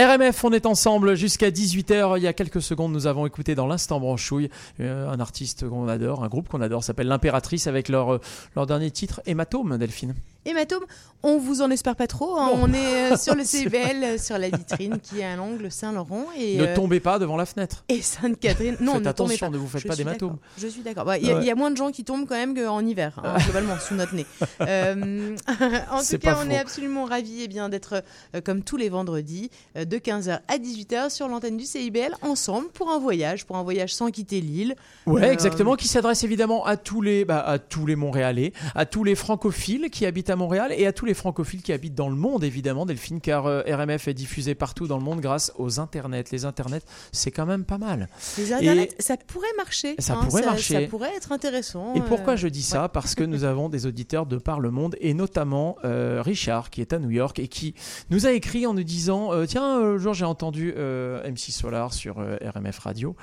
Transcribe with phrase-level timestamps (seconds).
[0.00, 2.16] RMF, on est ensemble jusqu'à 18h.
[2.16, 4.48] Il y a quelques secondes, nous avons écouté dans l'instant branchouille
[4.80, 8.20] euh, un artiste qu'on adore, un groupe qu'on adore, s'appelle l'Impératrice avec leur, euh,
[8.56, 10.14] leur dernier titre, Hématome, Delphine.
[10.46, 10.84] Hématome,
[11.22, 12.38] on vous en espère pas trop.
[12.38, 12.50] hein.
[12.54, 16.24] On est euh, sur le CBL, euh, sur la vitrine qui est à l'angle Saint-Laurent.
[16.38, 17.84] Et, Ne euh, tombez pas devant la fenêtre.
[17.90, 18.76] et Sainte-Catherine.
[18.80, 19.52] Non, Faites ne tombez attention, pas.
[19.52, 20.38] ne vous faites Je pas d'hématome.
[20.56, 21.04] Je suis d'accord.
[21.04, 21.42] Bah, Il y, a- Ouais.
[21.42, 23.94] il y a moins de gens qui tombent quand même qu'en hiver, hein, globalement, sous
[23.94, 24.24] notre nez.
[24.62, 25.36] Euh,
[25.90, 26.50] en tout cas, on faux.
[26.50, 28.02] est absolument ravis eh bien, d'être,
[28.44, 32.98] comme tous les vendredis, de 15h à 18h sur l'antenne du CIBL, ensemble pour un
[32.98, 34.74] voyage, pour un voyage sans quitter l'île.
[35.06, 39.02] Ouais, exactement, qui s'adresse évidemment à tous les, bah, à tous les Montréalais, à tous
[39.04, 42.14] les francophiles qui habitent à Montréal et à tous les francophiles qui habitent dans le
[42.16, 46.24] monde, évidemment, Delphine, car euh, RMF est diffusé partout dans le monde grâce aux internets.
[46.32, 48.08] Les internets, c'est quand même pas mal.
[48.38, 49.94] Les internets, ça pourrait marcher.
[49.98, 50.82] Ça hein, pourrait marcher.
[50.84, 51.94] Ça pourrait être intéressant.
[51.94, 52.88] Et pourquoi euh, je dis ça?
[52.88, 56.80] Parce que nous avons des auditeurs de par le monde, et notamment euh, Richard, qui
[56.80, 57.74] est à New York, et qui
[58.10, 63.16] nous a écrit en nous disant Tiens, jour j'ai entendu MC Solar sur RMF Radio,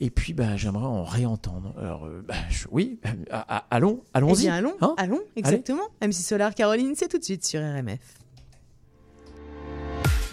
[0.00, 1.74] et puis bah, j'aimerais en réentendre.
[1.78, 2.98] Alors, bah, je- oui,
[3.30, 4.42] à- à- allons, Eh allons-y.
[4.42, 4.94] bien, allons, Hein?
[4.96, 5.82] allons, exactement.
[6.00, 8.00] MC Solar Caroline, c'est tout de suite sur RMF.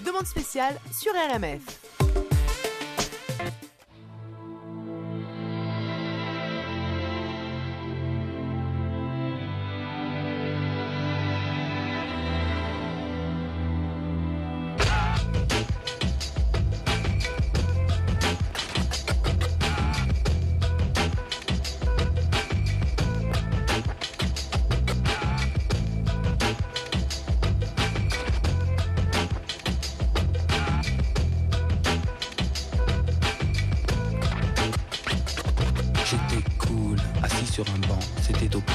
[0.06, 2.05] Demande spéciale sur RMF.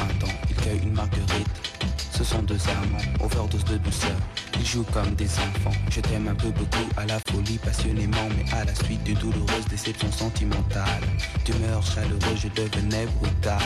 [0.01, 1.90] Printemps, il cueille une marguerite.
[2.21, 4.17] Ce sont deux amants, overdose de douceur.
[4.59, 5.73] Ils jouent comme des enfants.
[5.89, 9.65] Je t'aime un peu beaucoup à la folie, passionnément, mais à la suite d'une douloureuse
[9.71, 11.03] déception sentimentale.
[11.47, 13.59] D'humeur chaleureuse, je devenais brutal.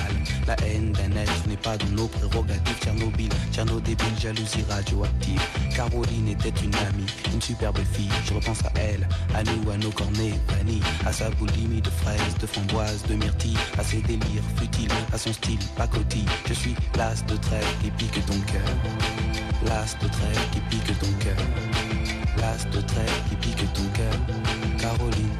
[0.46, 2.78] La haine d'un être n'est pas dans nos prérogatives.
[2.80, 5.42] Tchernobyl, Tcherno débile, jalousie radioactive.
[5.74, 8.12] Caroline était une amie, une superbe fille.
[8.24, 12.38] Je repense à elle, à nous, à nos cornets vanille, à sa boulimie de fraises,
[12.40, 16.26] de framboises, de myrtilles, à ses délires futiles, à son style pacotille.
[16.46, 18.43] Je suis l'as de trêve qui pique ton
[19.66, 21.36] L'as de trêve qui pique ton cœur.
[22.38, 24.12] L'as de trêve qui pique ton cœur.
[24.78, 25.30] Caroline.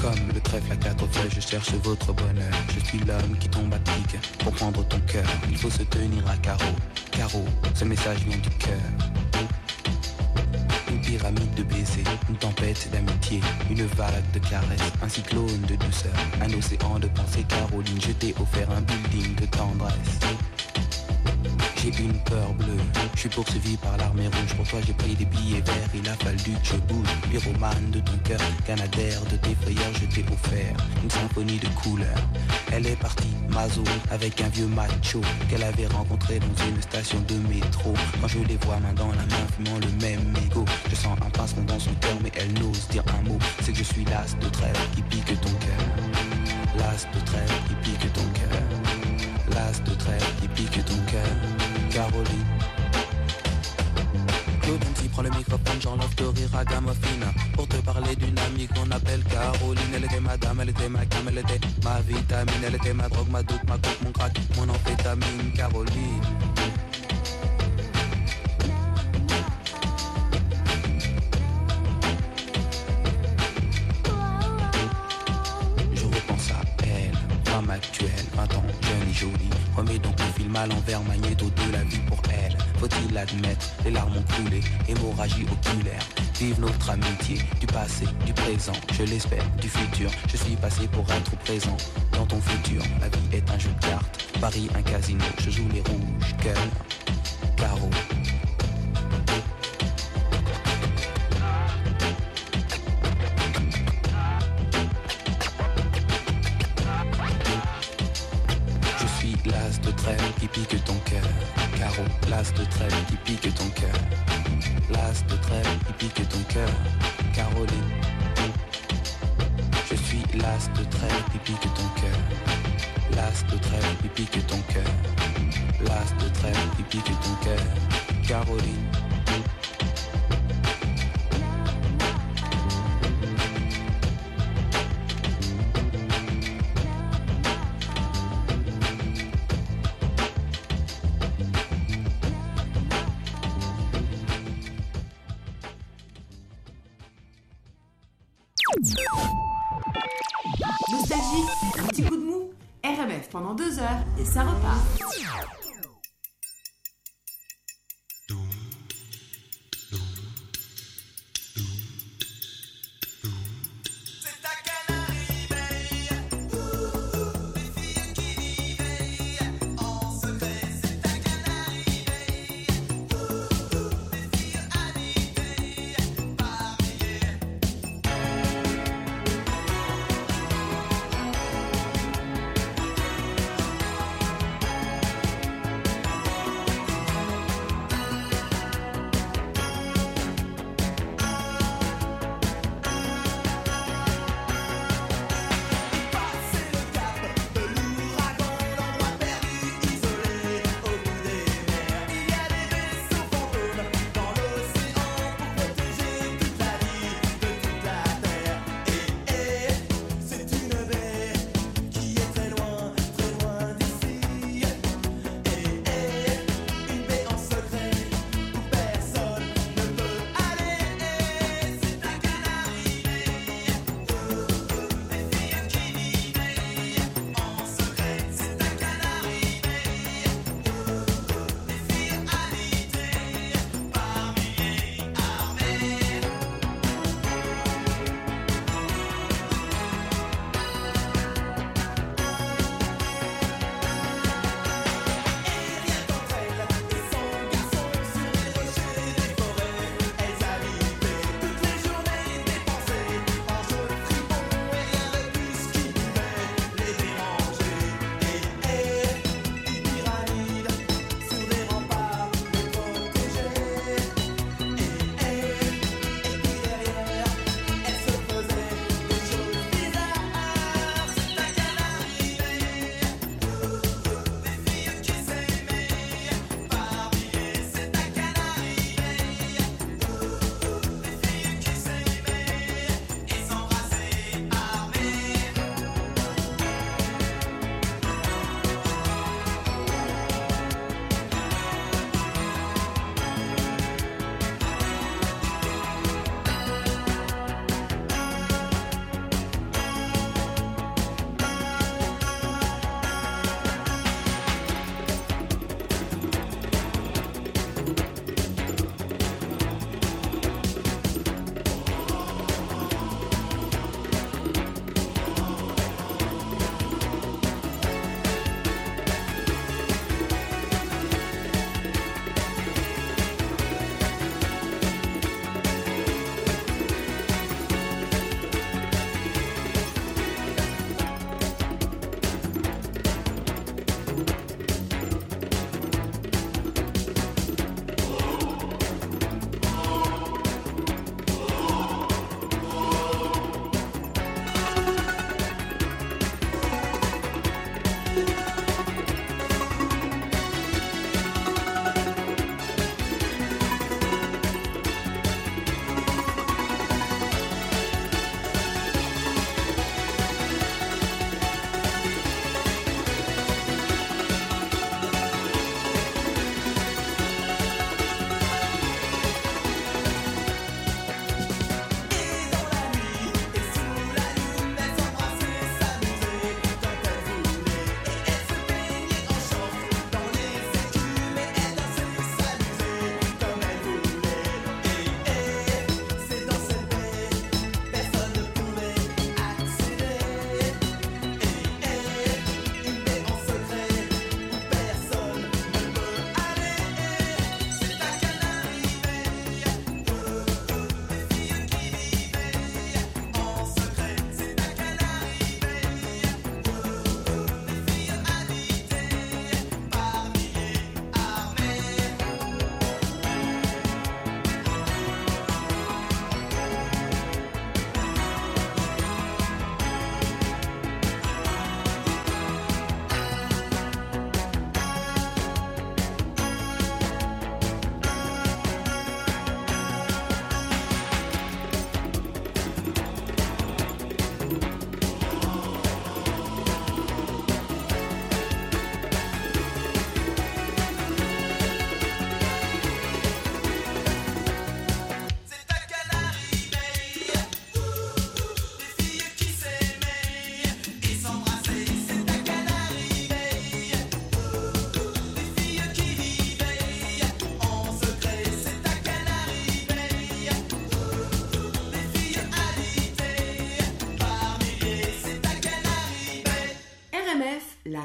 [0.00, 2.52] Comme le trèfle à quatre feuilles, je cherche votre bonheur.
[2.74, 4.16] Je suis l'homme qui tombe à pic.
[4.38, 6.74] Pour prendre ton cœur, il faut se tenir à carreau.
[7.10, 7.44] Carreau,
[7.74, 9.15] ce message vient du cœur.
[11.06, 13.40] Pyramide de baisers, une tempête d'amitié,
[13.70, 17.44] une vague de caresses, un cyclone de douceur, un océan de pensée.
[17.48, 20.55] Caroline, je t'ai offert un building de tendresse.
[21.86, 22.82] Une peur bleue,
[23.14, 24.54] je suis poursuivi par l'armée rouge.
[24.56, 27.08] Pour toi, j'ai pris des billets verts, il a fallu que je bouge.
[27.30, 32.28] Pyromane de ton cœur, canadaire de tes frayeurs, je t'ai offert une symphonie de couleurs.
[32.72, 37.36] Elle est partie, Mazo, avec un vieux macho qu'elle avait rencontré dans une station de
[37.48, 37.94] métro.
[38.20, 41.30] Quand je les vois main dans la main, fumant le même mégot, je sens un
[41.30, 43.38] pincement dans son cœur, mais elle n'ose dire un mot.
[43.62, 45.86] C'est que je suis l'as de trêve qui pique ton cœur.
[46.76, 48.60] L'as de trêve qui pique ton cœur.
[49.50, 51.65] L'as de trêve qui pique ton cœur.
[51.96, 52.44] Caroline.
[54.60, 57.24] Claude MC prend le microphone, j'enlève de rire à Gamophine
[57.54, 59.94] Pour te parler d'une amie qu'on appelle Caroline.
[59.94, 62.64] Elle était ma dame, elle était ma cam, elle était ma vitamine.
[62.66, 66.20] Elle était ma drogue, ma doute, ma coke, mon crack, mon amphétamine Caroline
[83.16, 86.02] l'admettre, les larmes ont coulé, hémorragie oculaire.
[86.38, 90.10] Vive notre amitié, du passé, du présent, je l'espère, du futur.
[90.28, 91.76] Je suis passé pour être présent
[92.12, 92.82] dans ton futur.
[93.00, 96.62] La vie est un jeu de cartes, Paris un casino, je joue les rouges, cœur,
[97.56, 97.90] carreau.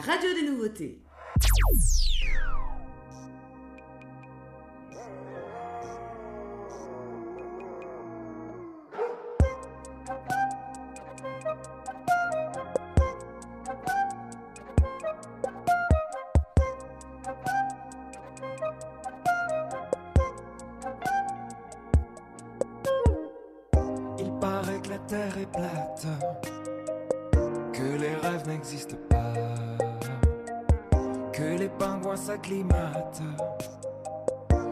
[0.08, 0.31] Radio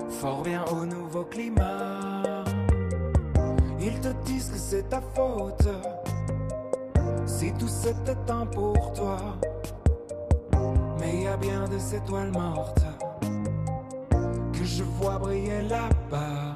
[0.09, 2.43] fort bien au nouveau climat.
[3.79, 5.69] Ils te disent que c'est ta faute,
[7.25, 9.17] si tout c'était un pour toi.
[10.99, 12.85] Mais y a bien des étoiles mortes
[14.51, 16.55] que je vois briller là-bas.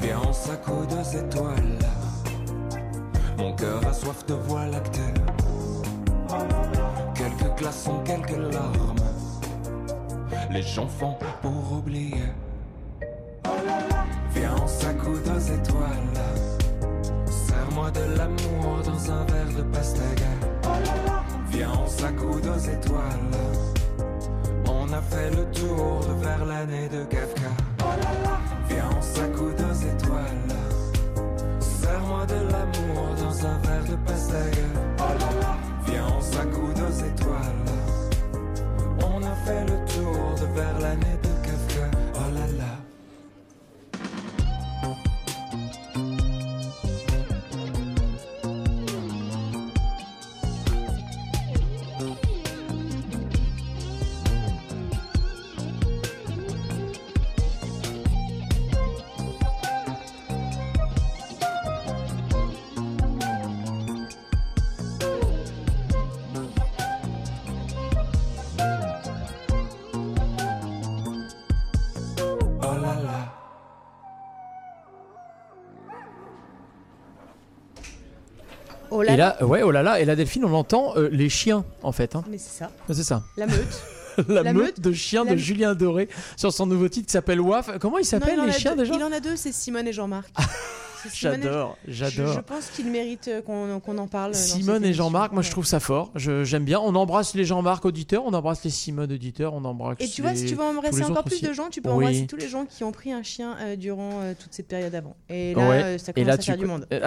[0.00, 1.78] Viens, on s'accoude aux étoiles.
[3.38, 5.00] Mon cœur a soif de voie lactée.
[7.14, 8.96] Quelques glaçons, quelques larmes.
[10.50, 12.32] Les gens font pour oublier.
[14.34, 16.20] Viens, on s'accoude aux étoiles.
[17.26, 20.32] Serre-moi de l'amour dans un verre de pastaga.
[21.50, 23.73] Viens, on s'accoude aux étoiles.
[25.04, 27.50] On a fait le tour de vers l'année de Kafka.
[28.68, 30.56] Viens, on s'accoude aux étoiles.
[31.60, 34.68] Serre-moi de l'amour dans un verre de pastaga.
[35.86, 37.64] Viens, on s'accoude aux étoiles.
[39.00, 41.23] On a fait le tour de vers l'année de
[79.14, 81.92] Et là, ouais, oh là là, et là, Delphine, on entend euh, les chiens, en
[81.92, 82.14] fait.
[82.16, 82.24] hein.
[82.30, 83.22] Mais c'est ça, C'est ça.
[83.36, 83.56] la meute.
[84.28, 87.12] La, La meute meute, de chiens la- de Julien Doré sur son nouveau titre qui
[87.12, 87.68] s'appelle WAF.
[87.80, 88.94] Comment ils Non, s'appellent il en les chiens deux- déjà?
[88.94, 90.28] Il en a deux, c'est Simone et Jean-Marc.
[91.06, 92.32] Et- J'adore, Je, j'adore.
[92.34, 94.34] je pense qu'il mérite euh, qu'on qu'on en parle.
[94.34, 94.92] Simone et.
[94.94, 96.10] Jean-Marc, moi je trouve ça fort.
[96.16, 96.78] J'aime bien.
[96.80, 99.96] On embrasse les Jean-Marc auditeurs, on embrasse les Simone auditeurs, on embrasse.
[100.00, 101.44] Et tu vois, si tu veux embrasser encore plus aussi.
[101.44, 102.06] de gens, tu peux Oui.
[102.06, 104.94] embrasser tous les gens qui ont pris un chien euh, durant euh, toute cette période
[104.94, 105.16] avant.
[105.28, 105.82] Et là, Ouais.
[105.82, 106.86] euh, ça Et commence là, à tu faire du monde.
[106.92, 107.00] Euh,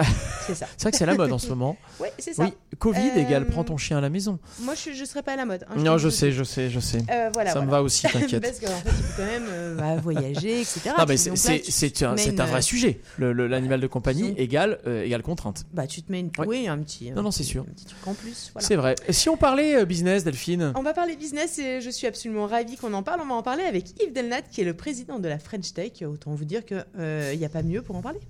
[0.46, 0.66] C'est ça.
[0.76, 1.76] C'est vrai que c'est la mode en ce moment.
[2.00, 2.44] Ouais, c'est ça.
[2.44, 4.38] Oui, Covid Euh, égale prends ton chien à la maison.
[4.62, 5.64] Moi, je, je serais pas à la mode.
[5.68, 6.98] hein, Non, je sais, je sais, je sais.
[7.10, 8.42] Euh, ça me va aussi, t'inquiète.
[8.42, 10.80] Parce qu'en fait, il faut quand même euh, bah, voyager, etc.
[10.96, 13.00] Non, mais Puis c'est- un, vrai sujet.
[13.18, 15.66] L'animal de compagnie égale, euh, égale contrainte.
[15.72, 16.46] Bah, tu te mets une Ouais.
[16.46, 17.10] oui, un petit.
[17.10, 17.62] Non, non, c'est sûr.
[17.62, 18.52] Un petit truc en plus.
[18.58, 18.94] C'est vrai.
[19.10, 22.76] Si on parlait euh, business, Delphine On va parler business et je suis absolument ravie
[22.76, 23.20] qu'on en parle.
[23.22, 26.02] On va en parler avec Yves Delnat, qui est le président de la French Tech.
[26.02, 28.20] Autant vous dire qu'il euh, n'y a pas mieux pour en parler.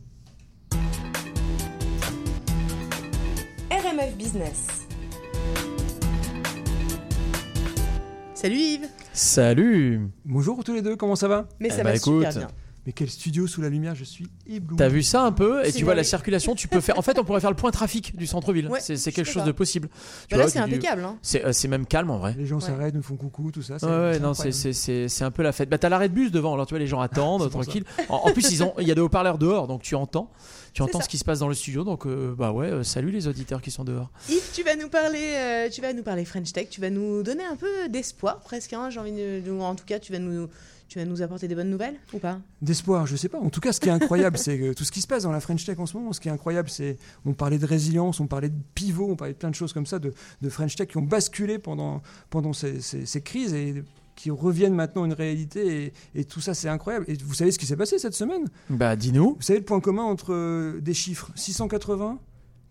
[3.70, 4.86] RMF Business.
[8.34, 11.48] Salut Yves Salut Bonjour tous les deux, comment ça va?
[11.58, 12.48] Mais eh ça bah va super bien.
[12.88, 14.78] Mais quel studio sous la lumière, je suis ébloui.
[14.78, 16.98] T'as vu ça un peu Et tu vois la circulation, tu peux faire.
[16.98, 18.66] En fait, on pourrait faire le point trafic du centre-ville.
[18.68, 19.90] Ouais, c'est quelque chose de possible.
[20.26, 21.04] Tu Bah là, c'est impeccable.
[21.04, 21.18] Hein.
[21.20, 22.34] C'est euh, c'est même calme en vrai.
[22.38, 22.62] Les gens Ouais.
[22.62, 23.78] s'arrêtent, nous font coucou, tout ça.
[23.78, 25.68] c'est- Ouais, non, c'est- un peu la fête.
[25.68, 27.84] Bah, t'as l'arrêt de bus devant, alors tu vois, les gens attendent, tranquille.
[28.08, 30.30] En, en plus, ils ont, il y a des haut-parleurs dehors, donc tu entends,
[30.72, 31.04] tu entends ça.
[31.04, 31.84] ce qui se passe dans le studio.
[31.84, 34.08] Donc, euh, bah ouais, euh, salut les auditeurs qui sont dehors.
[34.30, 36.68] Yves, tu vas nous parler, euh, tu vas nous parler French Tech.
[36.70, 38.72] Tu vas nous donner un peu d'espoir, presque.
[38.72, 40.48] Hein, J'ai envie de, en tout cas, tu vas nous,
[40.88, 42.40] tu vas nous apporter des bonnes nouvelles ou pas?
[42.62, 43.38] D'espoir, je sais pas.
[43.38, 45.32] En tout cas, ce qui est incroyable, c'est que tout ce qui se passe dans
[45.32, 46.12] la French Tech en ce moment.
[46.12, 49.34] Ce qui est incroyable, c'est on parlait de résilience, on parlait de pivot, on parlait
[49.34, 52.52] de plein de choses comme ça, de, de French Tech qui ont basculé pendant, pendant
[52.52, 53.84] ces, ces- ces crises et
[54.16, 55.92] qui reviennent maintenant à une réalité.
[56.14, 57.04] Et, et tout ça, c'est incroyable.
[57.06, 58.46] Et vous savez ce qui s'est passé cette semaine?
[58.68, 59.34] Bah, dis-nous.
[59.36, 61.30] Vous savez le point commun entre euh, des chiffres?
[61.36, 62.18] 680,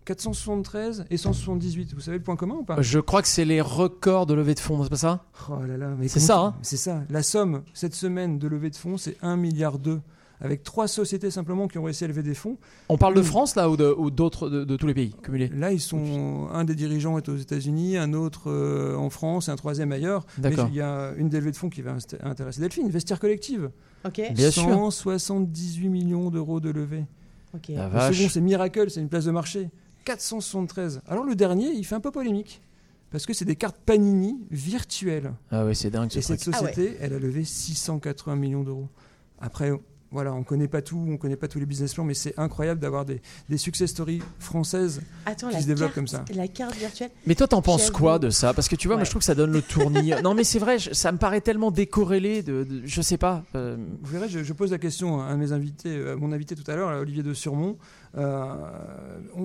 [0.08, 1.92] 473 et 178.
[1.94, 2.80] Vous savez le point commun ou pas?
[2.80, 5.24] Je crois que c'est les records de levée de fonds, c'est pas ça?
[5.50, 7.02] Oh là là, mais C'est ça, hein C'est ça.
[7.10, 10.00] La somme cette semaine de levée de fonds, c'est 1 milliard 2
[10.40, 12.56] avec trois sociétés simplement qui ont réussi à lever des fonds.
[12.88, 13.22] On parle de.
[13.22, 13.76] France là ou
[14.10, 15.50] d'autres de, de tous les pays cumulés?
[15.54, 19.50] Là, ils sont un des dirigeants est aux États-Unis, un autre euh, en France et
[19.50, 20.24] un troisième ailleurs.
[20.42, 23.70] Mais il y a une des levées de fonds qui va intéresser Delphine, Vestiaire Collective.
[24.06, 24.22] Ok.
[24.32, 24.62] Bien sûr.
[24.62, 27.04] 178 millions d'euros de levée.
[27.54, 27.68] Ok.
[27.70, 29.68] La Le second, c'est Miracle, c'est une place de marché.
[30.08, 31.00] 473.
[31.06, 32.60] Alors le dernier, il fait un peu polémique.
[33.10, 35.32] Parce que c'est des cartes Panini virtuelles.
[35.50, 36.54] Ah ouais, c'est dingue ce Et cette truc.
[36.54, 38.88] société, elle a levé 680 millions d'euros.
[39.40, 39.72] Après,
[40.10, 42.80] voilà, on connaît pas tout, on connaît pas tous les business plans, mais c'est incroyable
[42.80, 45.00] d'avoir des, des success stories françaises.
[45.24, 46.24] Attends, qui se développe carte, comme ça.
[46.34, 47.10] La carte virtuelle.
[47.26, 48.52] Mais toi, t'en penses quoi de ça?
[48.52, 50.12] Parce que tu vois, moi, je trouve que ça donne le tournis.
[50.22, 53.42] non, mais c'est vrai, je- ça me paraît tellement décorrélé de, de- je sais pas.
[53.54, 56.70] euh, Vous verrez, je, je pose la question à mes invités, à mon invité tout
[56.70, 57.76] à l'heure, Olivier de Surmont.
[58.16, 58.54] Euh,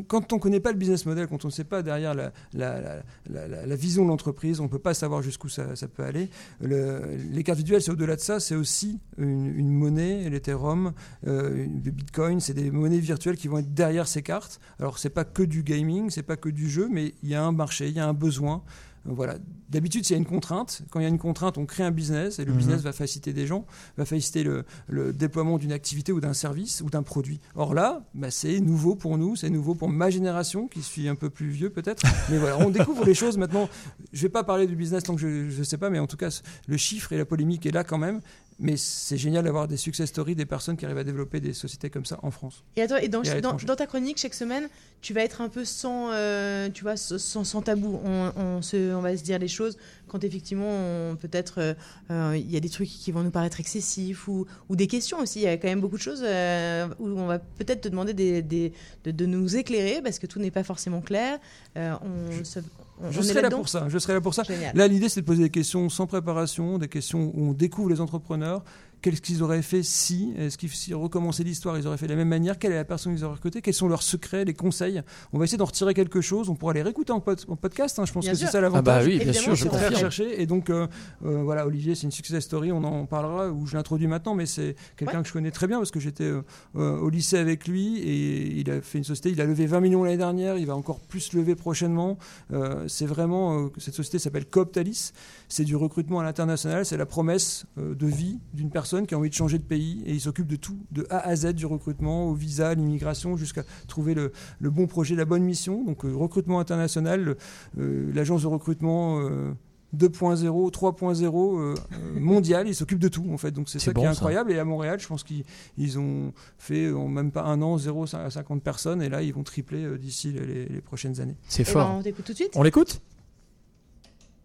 [0.07, 2.13] quand on ne connaît pas le business model, quand on ne sait pas derrière
[2.53, 6.29] la, vision de l'entreprise, on ne peut pas savoir jusqu'où ça, peut aller.
[6.61, 10.93] Le- les cartes virtuelles, c'est au-delà de ça, c'est aussi une, monnaie, l'Ethereum,
[11.27, 14.59] euh, le Bitcoin, c'est des monnaies virtuelles qui vont être derrière ces cartes.
[14.79, 17.43] Alors, c'est pas que du gaming, c'est pas que du jeu, mais il y a
[17.43, 18.63] un marché, il y a un besoin.
[19.05, 19.35] Voilà.
[19.69, 21.91] D'habitude, s'il y a une contrainte, quand il y a une contrainte, on crée un
[21.91, 22.57] business et le Mhm.
[22.57, 23.65] business va faciliter des gens,
[23.97, 27.41] va faciliter le, le déploiement d'une activité ou d'un service ou d'un produit.
[27.55, 31.15] Or là, bah, c'est nouveau pour nous, c'est nouveau pour ma génération qui suis un
[31.15, 32.03] peu plus vieux peut-être.
[32.29, 33.67] Mais voilà, on découvre les choses maintenant.
[34.13, 36.17] Je vais pas parler du business tant que je ne sais pas, mais en tout
[36.17, 36.29] cas,
[36.67, 38.21] le chiffre et la polémique est là quand même.
[38.59, 41.89] Mais c'est génial d'avoir des success stories, des personnes qui arrivent à développer des sociétés
[41.89, 42.63] comme ça en France.
[42.75, 43.65] Et attends, et dans, Et à dans, l'étranger.
[43.65, 44.69] dans ta chronique chaque semaine,
[45.01, 47.99] tu vas être un peu sans, euh, tu vois, sans, sans tabou.
[48.05, 51.73] On, on se, on va se dire les choses quand effectivement, peut-être, euh,
[52.11, 55.19] euh, il y a des trucs qui vont nous paraître excessifs ou, ou des questions
[55.19, 55.39] aussi.
[55.39, 58.13] Il y a quand même beaucoup de choses euh, où on va peut-être te demander
[58.13, 61.39] des, des- de, de nous éclairer parce que tout n'est pas forcément clair.
[61.75, 62.63] On, se- on-
[63.09, 63.87] Je serai là pour ça.
[63.89, 64.43] Je serai là pour ça.
[64.43, 64.75] Génial.
[64.75, 68.01] Là, l'idée, c'est de poser des questions sans préparation, des questions où on découvre les
[68.01, 68.63] entrepreneurs.
[69.03, 72.17] Qu'est-ce qu'ils auraient fait si Est-ce qu'ils si recommençaient l'histoire, ils auraient fait de la
[72.17, 75.01] même manière Quelle est la personne qu'ils auraient recrutée Quels sont leurs secrets, les conseils?
[75.33, 76.47] On va essayer d'en retirer quelque chose.
[76.49, 77.99] On pourra les réécouter en, pod- en podcast.
[77.99, 78.05] hein.
[78.05, 79.03] Je pense Bien que c'est ça Ah l'avantage.
[79.03, 79.87] bah oui, bien sûr, je c'est très vrai.
[79.89, 80.05] confirme.
[80.07, 80.41] recherché.
[80.41, 80.87] Et donc, euh,
[81.25, 82.71] euh, voilà, Olivier, c'est une success story.
[82.71, 85.21] On en parlera, ou je l'introduis maintenant, mais c'est quelqu'un Ouais.
[85.23, 86.41] que je connais très bien parce que j'étais euh,
[86.73, 89.31] au lycée avec lui et il a fait une société.
[89.31, 90.57] Il a levé 20 millions l'année dernière.
[90.57, 92.17] Il va encore plus lever prochainement.
[92.53, 95.11] Euh, c'est vraiment, euh, cette société s'appelle Cooptalis.
[95.49, 96.85] C'est du recrutement à l'international.
[96.85, 100.03] C'est la promesse euh, de vie d'une personne qui a envie de changer de pays
[100.05, 103.35] et il s'occupe de tout, de A à Z, du recrutement, au visa, à l'immigration,
[103.35, 105.83] jusqu'à trouver le, le bon projet, la bonne mission.
[105.83, 107.35] Donc, euh, recrutement international,
[107.79, 109.19] euh, l'agence de recrutement.
[109.21, 109.51] euh,
[109.95, 113.51] 2.0, 3.0 euh, euh, mondial, ils s'occupent de tout en fait.
[113.51, 114.13] Donc c'est ça bon, qui est ça.
[114.13, 114.51] incroyable.
[114.51, 115.43] Et à Montréal, je pense qu'ils
[115.77, 119.31] ils ont fait en même pas un an 0 à 50 personnes et là ils
[119.35, 121.35] vont tripler euh, d'ici les, prochaines années.
[121.47, 121.95] C'est Eh ben, fort.
[121.99, 122.53] on t'écoute tout de suite.
[122.55, 123.01] On l'écoute?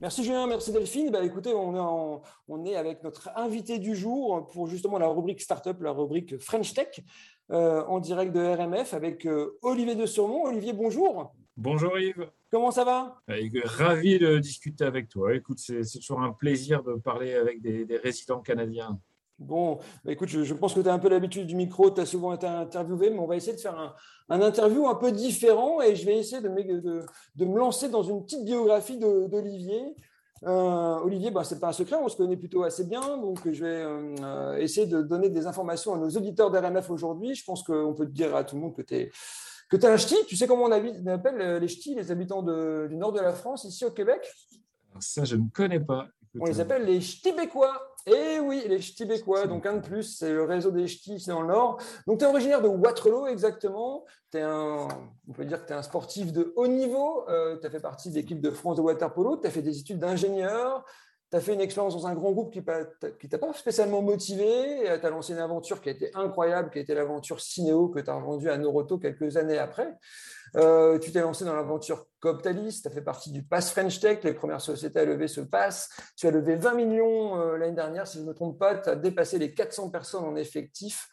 [0.01, 1.11] Merci Julien, merci Delphine.
[1.11, 5.09] Bah, écoutez, on est, en- on est avec notre invité du jour pour justement la
[5.09, 7.01] rubrique Startup, la rubrique French Tech,
[7.51, 10.45] euh, en direct de RMF avec euh, Olivier de Surmont.
[10.45, 11.33] Olivier, bonjour.
[11.57, 13.21] Bonjour Yves, Comment ça va?
[13.65, 15.35] Ravi de discuter avec toi.
[15.35, 18.99] Écoute, c'est c'est toujours un plaisir de parler avec des, des résidents canadiens.
[19.39, 22.01] Bon, bah, écoute, je, je pense que tu as un peu l'habitude du micro, tu
[22.01, 23.95] as souvent été interviewé, mais on va essayer de faire un,
[24.29, 27.89] un interview un peu différent et je vais essayer de me, de, de me lancer
[27.89, 29.95] dans une petite biographie d'Olivier.
[30.45, 33.41] Euh, Olivier, bah, ce n'est pas un secret, on se connaît plutôt assez bien, donc
[33.51, 37.35] je vais euh, essayer de donner des informations à nos auditeurs d'RMF aujourd'hui.
[37.35, 39.11] Je pense qu'on peut dire à tout le monde que tu es,
[39.69, 40.17] que tu un ch'ti.
[40.27, 43.33] Tu sais comment on, appelle euh, les ch'tis, les habitants de- du nord de la
[43.33, 44.21] France, ici au Québec?
[45.01, 46.07] Ça, je ne connais pas.
[46.35, 47.73] Écoute, on les appelle les ch'tibécois.
[48.11, 49.47] Eh oui, les ch'tibécois.
[49.47, 51.79] Donc un de plus, c'est le réseau des ch'tis dans le Nord.
[52.07, 54.05] Donc tu es originaire de Waterloo exactement.
[54.31, 54.89] T'es un,
[55.29, 57.25] on peut dire que tu es un sportif de haut niveau.
[57.61, 59.37] tu as fait partie de l'équipe de France de water polo.
[59.37, 60.85] Tu as fait des études d'ingénieur.
[61.31, 64.45] Tu as fait une expérience dans un grand groupe qui ne t'a pas spécialement motivé.
[64.83, 68.01] Tu as lancé une aventure qui a été incroyable, qui a été l'aventure Cinéo que
[68.01, 69.95] tu as revendue à Noroto quelques années après.
[70.57, 74.21] Euh, tu t'es lancé dans l'aventure Coptalis, tu as fait partie du Pass French Tech,
[74.23, 75.91] les premières sociétés à lever ce pass.
[76.17, 78.89] Tu as levé 20 millions euh, l'année dernière, si je ne me trompe pas, tu
[78.89, 81.09] as dépassé les 400 personnes en effectif.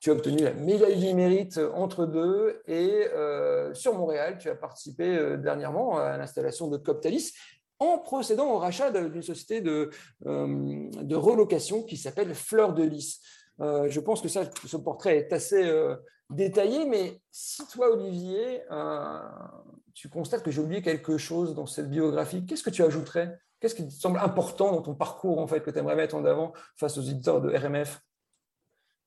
[0.00, 4.56] Tu as obtenu la médaille du mérite entre deux et euh, sur Montréal, tu as
[4.56, 7.34] participé dernièrement à l'installation de Coptalis
[7.80, 9.90] en procédant au rachat d'une société de,
[10.26, 13.20] euh, de, relocation qui s'appelle Fleur de Lys.
[13.60, 15.96] Euh, je pense que ça, ce portrait est assez euh,
[16.28, 18.62] détaillé, mais si toi, Olivier,
[19.94, 23.38] tu constates que j'ai oublié quelque chose dans cette biographie, qu'est-ce que tu ajouterais?
[23.58, 26.24] Qu'est-ce qui te semble important dans ton parcours en fait, que tu aimerais mettre en
[26.24, 28.00] avant face aux éditeurs de RMF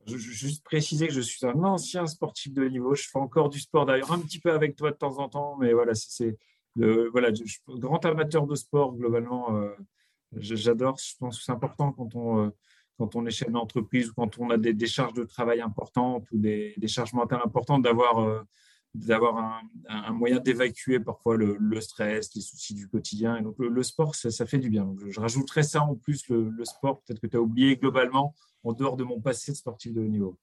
[0.06, 2.94] je, je, juste préciser que je suis un ancien sportif de niveau.
[2.94, 5.56] Je fais encore du sport d'ailleurs un petit peu avec toi de temps en temps,
[5.58, 6.38] mais voilà, c'est
[6.76, 9.56] voilà, je, grand amateur de sport globalement.
[9.56, 9.76] Euh,
[10.38, 10.98] j'adore.
[10.98, 12.50] Je pense que c'est important quand on euh,
[12.98, 17.14] quand on est ou quand on a des, charges de travail importantes ou des, charges
[17.14, 18.42] mentales importantes, d'avoir euh,
[19.90, 23.38] un, moyen d'évacuer parfois le, stress, les soucis du quotidien.
[23.38, 24.86] Et donc, le, sport, ça, fait du bien.
[24.86, 28.74] Donc, je, rajouterais ça en plus, le, sport, peut-être que tu as oublié globalement, en
[28.74, 30.38] dehors de mon passé sportif de haut niveau.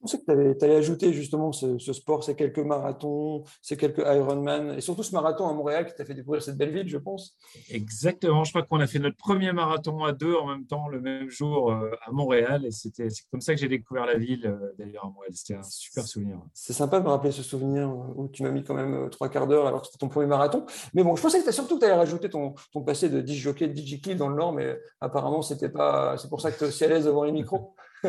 [0.00, 4.78] Je pensais que tu allais ajouter justement ce, sport, ces quelques marathons, ces quelques Ironman,
[4.78, 7.36] et surtout ce marathon à Montréal qui t'a fait découvrir cette belle ville, je pense.
[7.68, 8.44] Exactement.
[8.44, 11.28] Je crois qu'on a fait notre premier marathon à deux en même temps, le même
[11.28, 12.64] jour euh, à Montréal.
[12.64, 15.32] Et c'était comme ça que j'ai découvert la ville, euh, d'ailleurs, à Montréal.
[15.34, 16.38] C'était un super souvenir.
[16.54, 19.28] C'est sympa de me rappeler ce souvenir où tu m'as mis quand même euh, trois
[19.28, 20.64] quarts d'heure alors que c'était ton premier marathon.
[20.94, 23.20] Mais bon, je pensais que tu surtout que tu allais rajouter ton, ton passé de
[23.20, 26.16] DJ de DJ dans le Nord, mais apparemment, c'était pas.
[26.16, 27.74] C'est pour ça que tu es aussi à l'aise devant les micros.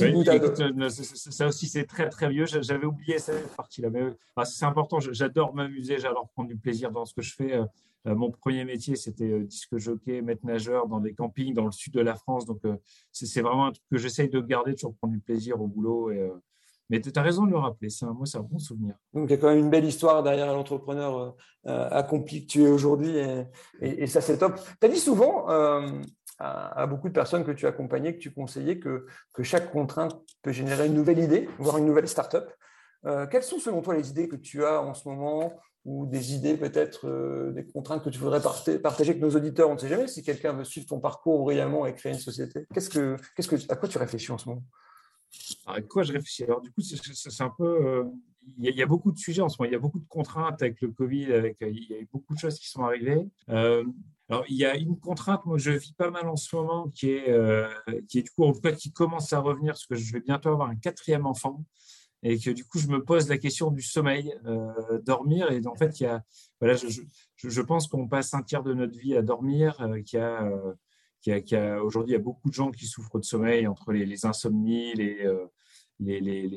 [0.00, 2.46] Euh, ça aussi, c'est très très vieux.
[2.46, 3.90] J'avais oublié cette partie-là.
[3.90, 4.02] Mais
[4.36, 4.98] ah, c'est important.
[5.00, 7.54] J'adore m'amuser, j'adore prendre du plaisir dans ce que je fais.
[7.54, 7.64] Euh,
[8.06, 11.92] euh, mon premier métier, c'était disque jockey, maître nageur dans des campings dans le sud
[11.92, 12.46] de la France.
[12.46, 12.62] Donc,
[13.12, 16.10] c'est vraiment un truc que j'essaye de garder, toujours prendre du plaisir au boulot.
[16.10, 16.30] Et,
[16.88, 17.90] mais tu as raison de le rappeler.
[17.90, 18.94] C'est un, moi, c'est un bon souvenir.
[19.12, 22.68] Donc, il y a quand même une belle histoire derrière l'entrepreneur accompli que tu es
[22.68, 23.18] aujourd'hui.
[23.18, 23.44] Et,
[23.82, 24.58] et, ça, c'est top.
[24.80, 25.46] Tu as dit souvent,
[26.40, 30.52] à, beaucoup de personnes que tu accompagnais, que tu conseillais, que, que chaque contrainte peut
[30.52, 32.50] générer une nouvelle idée, voire une nouvelle start-up.
[33.06, 36.34] Euh, quelles sont selon toi les idées que tu as en ce moment ou des
[36.34, 39.68] idées peut-être, euh, des contraintes que tu voudrais partager avec nos auditeurs?
[39.68, 42.66] On ne sait jamais si quelqu'un veut suivre ton parcours brillamment et créer une société.
[42.72, 44.64] Qu'est-ce que, que, à quoi tu réfléchis en ce moment?
[45.66, 46.44] À quoi je réfléchis?
[46.44, 48.04] Alors du coup, c'est, un peu...
[48.48, 49.70] Euh, il y, a beaucoup de sujets en ce moment.
[49.70, 51.32] Il y a beaucoup de contraintes avec le Covid.
[51.32, 53.26] Avec, il y a beaucoup de choses qui sont arrivées.
[54.30, 57.10] Alors, il y a une contrainte, moi, je vis pas mal en ce moment, qui
[57.10, 57.68] est, euh,
[58.08, 60.20] qui est du coup, en tout cas, qui commence à revenir, parce que je vais
[60.20, 61.64] bientôt avoir un quatrième enfant,
[62.22, 65.50] et que du coup, je me pose la question du sommeil, euh, dormir.
[65.50, 66.22] Et en fait, il y a,
[66.60, 66.86] voilà, je,
[67.36, 71.82] je, pense qu'on passe un tiers de notre vie à dormir, euh, a, qu'il a,
[71.82, 75.26] aujourd'hui, il y a beaucoup de gens qui souffrent de sommeil, entre les insomnies, les,
[76.00, 76.48] les, les,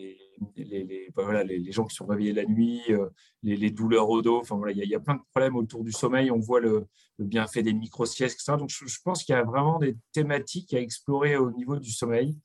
[0.55, 3.09] les, les, voilà, les, gens qui sont réveillés la nuit, euh,
[3.43, 4.39] les, douleurs au dos.
[4.39, 6.31] Enfin, voilà, il, y a, plein de problèmes autour du sommeil.
[6.31, 6.87] On voit le,
[7.19, 8.57] bienfait des micro-siestes, etc.
[8.57, 12.37] Donc, je, pense qu'il y a vraiment des thématiques à explorer au niveau du sommeil.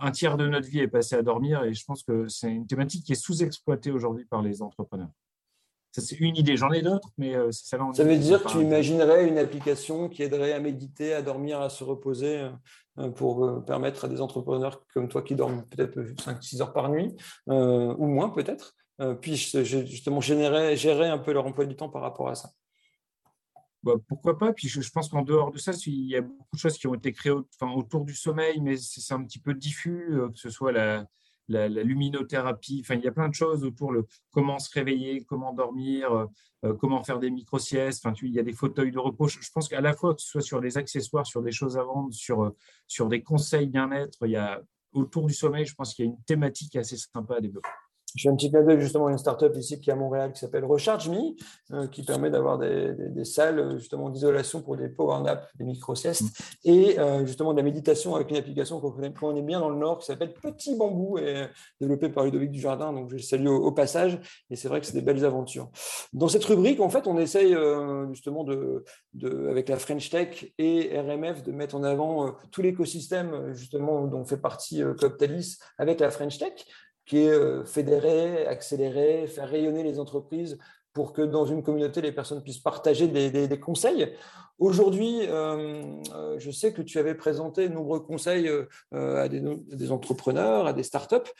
[0.00, 2.66] un tiers de notre vie est passé à dormir et je pense que c'est une
[2.66, 5.10] thématique qui est sous-exploitée aujourd'hui par les entrepreneurs.
[5.92, 6.56] Ça, c'est une idée.
[6.56, 7.90] J'en ai d'autres, mais euh, c'est celle-là.
[7.92, 11.68] Ça veut dire que tu imaginerais une application qui aiderait à méditer, à dormir, à
[11.68, 12.48] se reposer
[12.98, 16.88] euh, pour euh, permettre à des entrepreneurs comme toi qui dorment peut-être 5-6 heures par
[16.88, 17.14] nuit,
[17.46, 18.74] ou moins peut-être,
[19.20, 22.50] puissent justement générer, gérer un peu leur emploi du temps par rapport à ça?
[23.82, 26.58] Bah, pourquoi pas Puis je, pense qu'en dehors de ça, il y a beaucoup de
[26.58, 30.38] choses qui ont été créées autour du sommeil, mais c'est un petit peu diffus, que
[30.38, 31.04] ce soit la,
[31.48, 32.84] la, luminothérapie.
[32.88, 36.26] Il y a plein de choses autour le comment se réveiller, comment dormir, euh,
[36.64, 38.04] euh, comment faire des micro-siestes.
[38.04, 39.28] Enfin, tu, il y a des fauteuils de repos.
[39.28, 41.82] Je, pense qu'à la fois, que ce soit sur des accessoires, sur des choses à
[41.82, 45.94] vendre, sur, euh, sur des conseils bien-être, il y a autour du sommeil, je pense
[45.94, 47.68] qu'il y a une thématique assez sympa à développer.
[48.16, 50.32] Je fais un petit clin d'œil justement à une startup ici qui est à Montréal
[50.32, 51.34] qui s'appelle Recharge Me,
[51.72, 56.22] euh, qui permet d'avoir des, des, salles justement d'isolation pour des power naps, des micro-siestes,
[56.22, 56.26] mm.
[56.64, 59.98] et euh, justement de la méditation avec une application qu'on connaît, bien dans le Nord
[59.98, 61.46] qui s'appelle Petit Bambou et
[61.80, 62.92] développée par Ludovic Dujardin.
[62.92, 64.20] Donc je salue au, au passage,
[64.50, 65.70] et c'est vrai que c'est des belles aventures.
[66.12, 70.52] Dans cette rubrique, en fait, on essaye euh, justement de, de, avec la French Tech
[70.58, 76.10] et RMF de mettre en avant tout l'écosystème justement dont fait partie Coptalis avec la
[76.10, 76.52] French Tech
[77.06, 80.58] qui est euh, fédérer, accélérer, faire rayonner les entreprises
[80.92, 84.14] pour que dans une communauté, les personnes puissent partager des, conseils.
[84.58, 85.82] Aujourd'hui, euh,
[86.14, 88.50] euh, je sais que tu avais présenté de nombreux conseils
[88.92, 91.32] à, des, entrepreneurs, à des startups.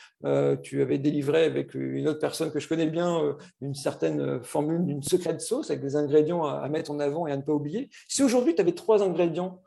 [0.63, 5.03] tu avais délivré avec une autre personne que je connais bien une certaine formule d'une
[5.03, 7.91] secret sauce avec des ingrédients à, à, mettre en avant et à ne pas oublier.
[8.07, 9.61] Si aujourd'hui, tu avais trois ingrédients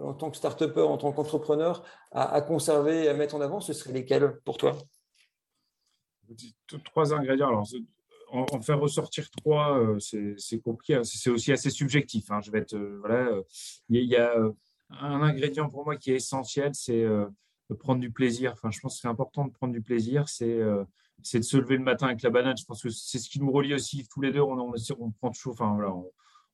[0.00, 3.72] en tant que start en tant qu'entrepreneur, à, conserver et à mettre en avant, ce
[3.72, 4.76] seraient lesquels pour toi?
[6.84, 7.48] Trois ingrédients.
[7.48, 7.66] Alors,
[8.32, 10.94] en, faire ressortir trois, euh, c'est compliqué.
[10.96, 11.04] Hein.
[11.04, 12.30] C'est aussi assez subjectif.
[12.30, 12.40] Hein.
[12.42, 13.42] Je vais être, euh, voilà, euh,
[13.88, 14.34] il y, a
[14.90, 18.52] un ingrédient pour moi qui est essentiel, c'est de prendre du plaisir.
[18.52, 20.28] Enfin, je pense que c'est important de prendre du plaisir.
[20.28, 20.60] C'est
[21.22, 22.56] c'est de se lever le matin avec la banane.
[22.58, 24.40] Je pense que c'est ce qui nous relie aussi tous les deux.
[24.40, 25.94] On, on, on prend toujours, enfin voilà,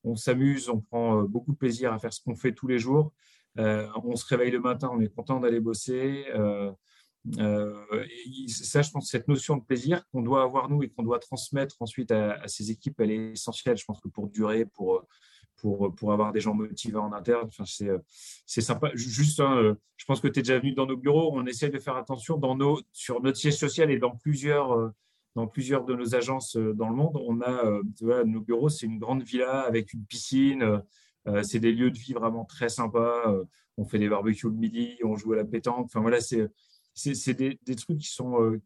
[0.05, 3.13] on, s'amuse, on prend beaucoup de plaisir à faire ce qu'on fait tous les jours.
[3.57, 6.27] on se réveille le matin, on est content d'aller bosser.
[6.35, 6.71] Euh,
[7.27, 11.77] ça, je pense, cette notion de plaisir qu'on doit avoir nous et qu'on doit transmettre
[11.81, 13.77] ensuite à, ces équipes, elle est essentielle.
[13.77, 15.05] Je pense que pour durer, pour,
[15.57, 17.65] pour, pour avoir des gens motivés en interne, enfin,
[18.47, 18.91] c'est sympa.
[18.95, 21.31] Juste, hein, je pense que tu es déjà venu dans nos bureaux.
[21.35, 24.91] On essaie de faire attention dans nos, sur notre siège social et dans plusieurs, euh,
[25.35, 27.21] dans plusieurs de nos agences euh, dans le monde.
[27.27, 30.83] On a, nos bureaux, c'est une grande villa avec une piscine.
[31.43, 33.35] c'est des lieux de vie vraiment très sympas.
[33.77, 35.87] on fait des barbecues le midi, on joue à la pétanque.
[35.87, 36.49] Enfin voilà, c'est
[36.99, 38.61] c'est des, trucs qui, sont, euh,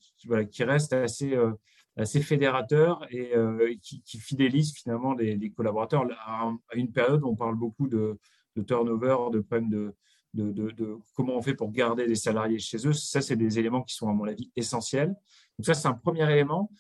[0.51, 1.53] qui, restent assez, euh,
[1.97, 6.07] assez fédérateurs et euh, qui, fidélisent finalement les, collaborateurs.
[6.27, 8.19] À, une période, on parle beaucoup de,
[8.67, 9.95] turnover, de problèmes de,
[10.35, 12.93] de, comment on fait pour garder les salariés chez eux.
[12.93, 15.15] Ça, c'est des éléments qui sont, à mon avis, essentiels.
[15.59, 16.71] Donc ça, c'est un premier élément.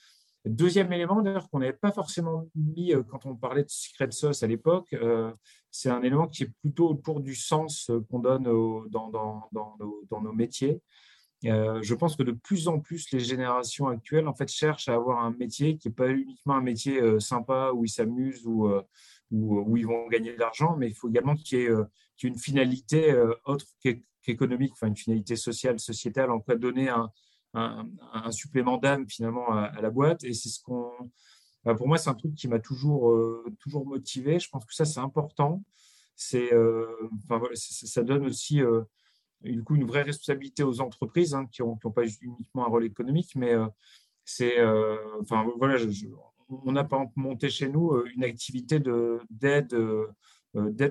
[0.44, 4.48] Deuxième élément, d'ailleurs, qu'on n'avait pas forcément mis quand on parlait de secret sauce à
[4.48, 4.96] l'époque,
[5.70, 8.44] c'est un élément qui est plutôt autour du sens qu'on donne
[8.90, 10.80] dans, dans, nos, métiers.
[11.46, 14.94] Euh, je pense que de plus en plus, les générations actuelles en fait, cherchent à
[14.94, 18.66] avoir un métier qui n'est pas uniquement un métier euh, sympa où ils s'amusent ou
[18.68, 18.82] euh,
[19.32, 21.74] où, ils vont gagner de l'argent, mais il faut également qu'il y, ait
[22.22, 23.64] une finalité autre
[24.22, 27.10] qu'économique, enfin une finalité sociale, sociétale, en quoi donner un,
[27.54, 30.22] un, supplément d'âme finalement à, la boîte.
[30.24, 30.90] Et c'est ce qu'on,
[31.64, 33.10] bah, pour moi, c'est un truc qui m'a toujours,
[33.58, 34.38] toujours motivé.
[34.38, 35.64] Je pense que ça, c'est important.
[36.14, 36.50] C'est,
[37.24, 38.60] enfin, ça donne aussi
[39.50, 43.34] du coup une vraie responsabilité aux entreprises hein, qui n'ont pas uniquement un rôle économique,
[43.36, 43.66] mais euh,
[44.24, 45.82] c'est, euh, enfin voilà,
[46.48, 48.78] on a pas monté chez nous euh, une activité
[49.30, 49.74] d'aide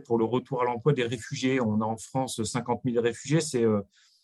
[0.05, 1.61] pour le retour à l'emploi des réfugiés.
[1.61, 3.41] On a en France 50 000 réfugiés.
[3.41, 3.65] C'est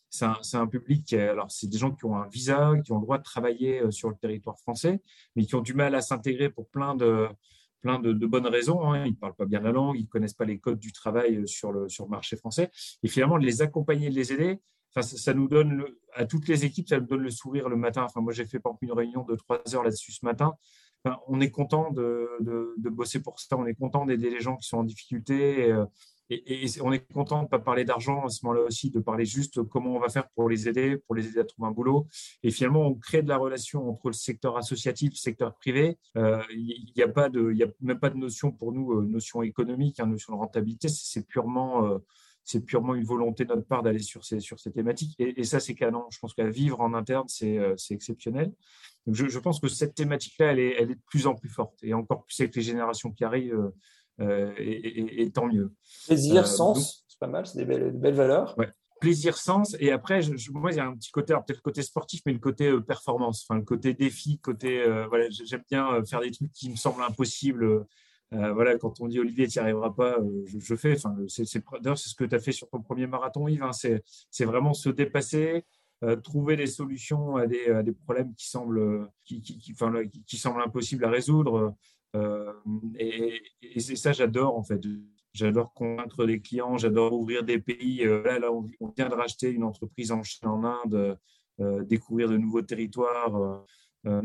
[0.09, 3.01] c'est un, un, public alors c'est des gens qui ont un visa, qui ont le
[3.01, 5.01] droit de travailler sur le territoire français,
[5.35, 7.27] mais qui ont du mal à s'intégrer pour plein de
[7.87, 8.91] plein de, bonnes raisons.
[8.91, 9.05] Hein.
[9.05, 11.37] Ils ne parlent pas bien la langue, ils ne connaissent pas les codes du travail
[11.37, 12.69] euh, sur le, sur marché français.
[13.01, 14.59] Et finalement, les accompagner, les aider,
[14.99, 18.03] ça, nous donne, à toutes les équipes, ça nous donne le sourire le matin.
[18.03, 20.55] Enfin, moi, j'ai fait par une réunion de trois heures là-dessus ce matin.
[21.27, 24.79] on est content de, bosser pour ça, on est content d'aider les gens qui sont
[24.79, 25.69] en difficulté.
[25.69, 25.73] Et,
[26.31, 28.99] euh, et, on est content de ne pas parler d'argent à ce moment-là aussi, de
[28.99, 31.71] parler juste comment on va faire pour les aider, pour les aider à trouver un
[31.71, 32.07] boulot.
[32.43, 35.97] Et finalement, on crée de la relation entre le secteur associatif le secteur privé.
[36.17, 39.05] Euh, il n'y a, pas de, y a même pas de notion pour nous, euh,
[39.05, 40.87] notion économique, hein, notion de rentabilité.
[40.89, 41.97] C'est purement, euh,
[42.43, 45.15] c'est purement une volonté de notre part d'aller sur ces, sur ces thématiques.
[45.19, 46.05] Et, ça, c'est canon.
[46.11, 48.53] Je pense qu'à vivre en interne, c'est exceptionnel.
[49.05, 51.49] Donc je, je, pense que cette thématique-là, elle est, elle est de plus en plus
[51.49, 51.81] forte.
[51.83, 53.71] Et encore plus avec les générations qui arrivent
[54.19, 55.71] euh, et, tant mieux.
[56.07, 58.55] Plaisir, euh, sens, c'est pas mal, c'est des belles, valeurs.
[58.57, 59.77] Ouais plaisir, sens.
[59.79, 62.33] Et après, je, moi, il y a un petit côté, peut-être le côté sportif, mais
[62.33, 64.83] le côté euh, performance, enfin, le côté défi, côté.
[65.07, 67.85] voilà, j'aime bien faire des trucs qui me semblent impossibles.
[68.31, 70.95] voilà, quand on dit Olivier, tu n'y arriveras pas, je, fais.
[70.95, 73.61] Enfin, c'est, d'ailleurs, c'est ce que tu as fait sur ton premier marathon, Yves.
[73.61, 75.63] Hein, c'est, vraiment se dépasser,
[76.23, 79.93] trouver des solutions à des, à des problèmes qui semblent, qui, qui, qui, enfin,
[80.25, 81.75] qui semblent impossibles à résoudre.
[82.17, 82.53] Euh,
[82.97, 84.81] et, c'est ça, j'adore en fait.
[85.33, 88.03] J'adore convaincre des clients, j'adore ouvrir des pays.
[88.05, 91.17] Euh, là, là, on, vient de racheter une entreprise en Chine, en Inde,
[91.59, 93.65] euh, découvrir de nouveaux territoires.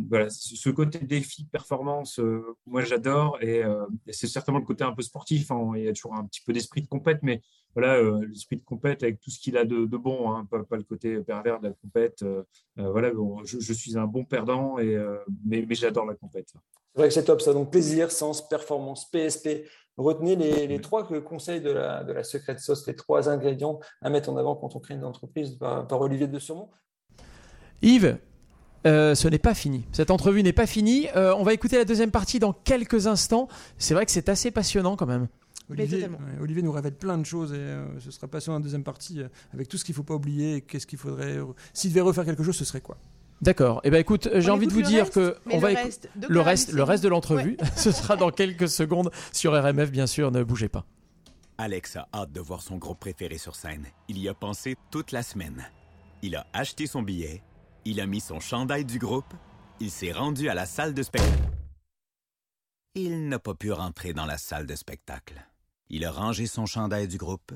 [0.08, 2.20] Voilà, ce côté défi, performance,
[2.66, 3.62] moi j'adore et,
[4.08, 5.50] c'est certainement le côté un peu sportif.
[5.50, 5.72] Hein.
[5.76, 7.42] il y a toujours un petit peu d'esprit de compète, mais
[7.74, 11.18] voilà, l'esprit de compète avec tout ce qu'il a de, bon, hein, pas, le côté
[11.20, 12.24] pervers de la compète.
[12.76, 13.10] voilà,
[13.44, 14.96] je, suis un bon perdant, et,
[15.44, 16.52] mais, mais j'adore la compète.
[16.94, 17.54] C'est vrai que c'est top ça.
[17.54, 19.66] Donc plaisir, sens, performance, PSP.
[19.96, 24.30] Retenez les, trois conseils de la, de la secret sauce, les trois ingrédients à mettre
[24.30, 26.70] en avant quand on crée une entreprise par, Olivier de Surmont.
[27.82, 28.18] Yves,
[28.86, 29.84] euh, ce n'est pas fini.
[29.92, 31.08] Cette entrevue n'est pas finie.
[31.16, 33.48] Euh, on va écouter la deuxième partie dans quelques instants.
[33.78, 35.28] C'est vrai que c'est assez passionnant quand même.
[35.70, 36.08] Olivier,
[36.40, 39.20] Olivier, nous révèle plein de choses et euh, ce sera passionnant la deuxième partie
[39.54, 40.60] avec tout ce qu'il ne faut pas oublier.
[40.60, 41.38] Qu'est-ce qu'il faudrait.
[41.72, 42.98] S'il devait refaire quelque chose, ce serait quoi?
[43.40, 43.80] D'accord.
[43.84, 46.82] Eh ben écoute, j'ai envie de vous dire que on va reste, le reste, le
[46.82, 47.56] reste de l'entrevue.
[47.76, 50.30] Ce sera dans quelques secondes sur RMF, bien sûr.
[50.30, 50.84] Ne bougez pas.
[51.58, 53.86] Alex a hâte de voir son groupe préféré sur scène.
[54.08, 55.64] Il y a pensé toute la semaine.
[56.22, 57.42] Il a acheté son billet.
[57.84, 59.34] Il a mis son chandail du groupe.
[59.80, 61.50] Il s'est rendu à la salle de spectacle.
[62.94, 65.44] Il n'a pas pu rentrer dans la salle de spectacle.
[65.88, 67.52] Il a rangé son chandail du groupe.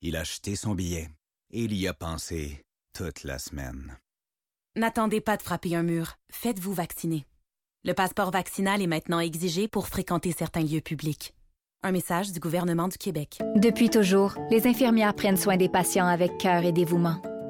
[0.00, 1.10] Il a acheté son billet
[1.50, 3.98] et il y a pensé toute la semaine.
[4.76, 6.14] N'attendez pas de frapper un mur.
[6.30, 7.26] Faites-vous vacciner.
[7.82, 11.34] Le passeport vaccinal est maintenant exigé pour fréquenter certains lieux publics.
[11.82, 13.40] Un message du gouvernement du Québec.
[13.56, 17.20] Depuis toujours, les infirmières prennent soin des patients avec cœur et dévouement.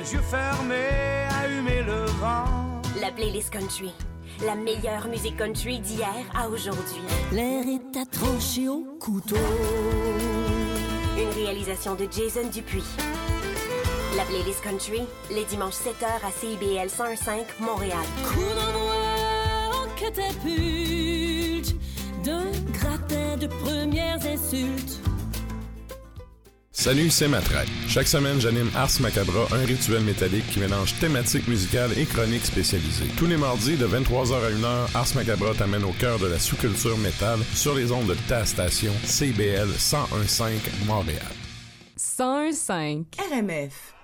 [0.00, 2.80] Les yeux fermés à humer le vent.
[3.00, 3.92] La playlist country.
[4.44, 7.02] La meilleure musique country d'hier à aujourd'hui.
[7.32, 9.36] L'air est à trancher au couteau.
[11.18, 12.84] Une réalisation de Jason Dupuis.
[14.16, 17.98] La playlist country, les dimanches 7h à CIBL 105 Montréal.
[18.24, 18.94] Coup d'envoi
[19.74, 21.74] en catapulte
[22.24, 25.09] d'un gratin de premières insultes.
[26.80, 27.68] Salut, c'est Matraque.
[27.88, 33.04] Chaque semaine, j'anime Ars Macabra, un rituel métallique qui mélange thématiques musicales et chroniques spécialisées.
[33.18, 36.96] Tous les mardis, de 23h à 1h, Ars Macabra t'amène au cœur de la sous-culture
[36.96, 41.20] métal sur les ondes de ta station CBL 1015 Montréal.
[41.98, 43.94] 1015 RMF.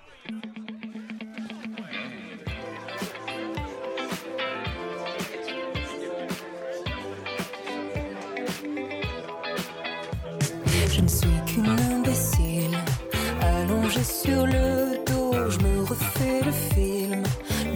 [14.27, 17.23] Sur le dos, je me refais le film.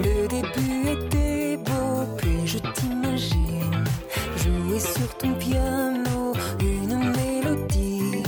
[0.05, 3.83] Le début était beau, puis je t'imagine
[4.43, 8.23] jouer sur ton piano une mélodie,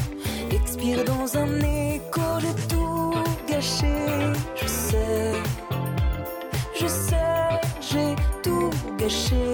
[0.52, 1.52] expire dans un
[1.90, 3.14] écho, j'ai tout
[3.50, 3.96] gâché.
[4.56, 5.34] Je sais,
[6.80, 7.60] je sais,
[7.90, 9.46] j'ai tout gâché.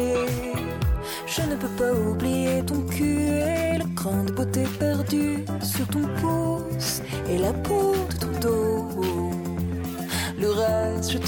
[1.25, 6.05] Je ne peux pas oublier ton cul et le cran de beauté perdu sur ton
[6.19, 7.88] pouce et la peau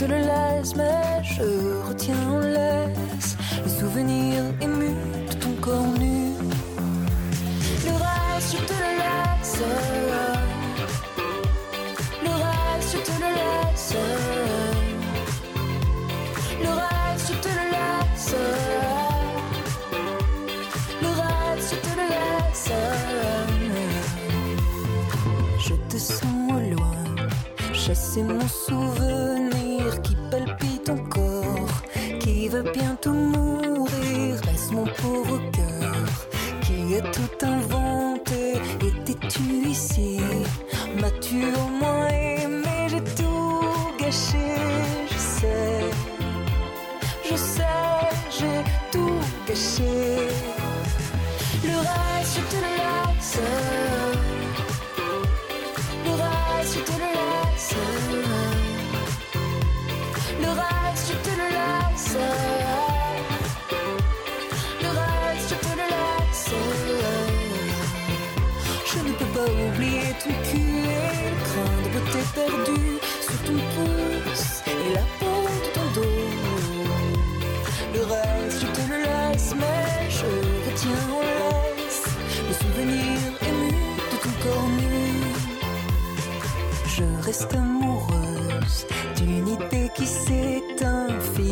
[0.01, 1.43] te le laisse, mais je
[1.87, 4.89] retiens en laisse le souvenir ému
[5.29, 6.33] de ton corps nu.
[7.85, 9.61] Le reste, je te le laisse.
[12.25, 13.93] Le reste, je te le laisse.
[16.63, 18.35] Le reste, je te le laisse.
[21.03, 22.71] Le reste, je te le laisse.
[25.59, 26.97] Je te sens au loin,
[27.73, 28.47] chasser mon
[60.41, 62.17] Le reste, je te le laisse.
[64.81, 66.49] Le reste, je te le laisse.
[68.91, 72.81] Je ne peux pas oublier ton cul et le crin de beauté perdu
[73.21, 74.70] sur ton pouce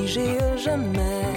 [0.09, 1.35] figée à jamais.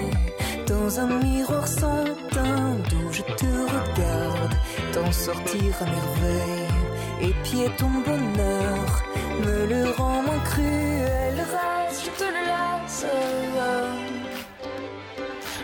[0.67, 4.53] Dans un miroir sans teint d'où je te regarde,
[4.93, 6.73] t'en sortir à merveille.
[7.21, 9.03] Et pied ton bonheur
[9.45, 11.35] me le rend moins cruel.
[11.39, 13.05] Le reste, je te le laisse.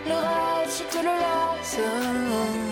[0.09, 2.68] Le reste, je te le laisse.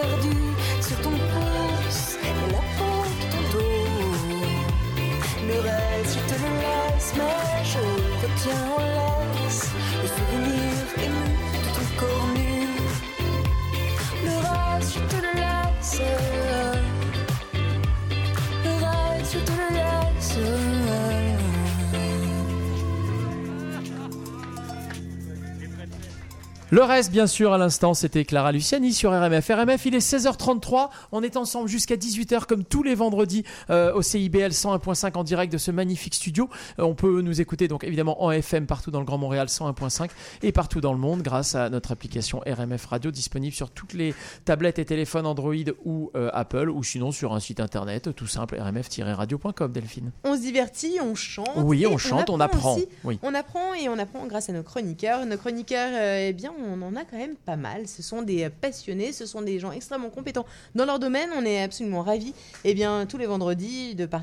[0.00, 0.59] Perdu
[26.72, 29.50] Le reste, bien sûr, à l'instant, c'était Clara Luciani sur RMF.
[29.50, 30.90] RMF, il est 16h33.
[31.10, 35.52] On est ensemble jusqu'à 18h, comme tous les vendredis, euh, au CIBL 101.5 en direct
[35.52, 36.48] de ce magnifique studio.
[36.78, 40.10] Euh, on peut nous écouter, donc évidemment, en FM partout dans le Grand Montréal 101.5
[40.44, 44.14] et partout dans le monde grâce à notre application RMF Radio disponible sur toutes les
[44.44, 45.54] tablettes et téléphones Android
[45.84, 50.12] ou euh, Apple ou sinon sur un site internet tout simple rmf-radio.com, Delphine.
[50.22, 51.50] On se divertit, on chante.
[51.56, 52.76] Oui, on chante, on apprend.
[52.76, 52.86] aussi.
[53.02, 53.18] Oui.
[53.24, 55.26] On apprend et on apprend grâce à nos chroniqueurs.
[55.26, 55.90] Nos chroniqueurs,
[56.20, 57.86] eh bien, on en a quand même pas mal.
[57.88, 61.30] Ce sont des passionnés, ce sont des gens extrêmement compétents dans leur domaine.
[61.36, 62.34] On est absolument ravis,
[62.64, 64.20] eh bien, tous les vendredis, de, bah,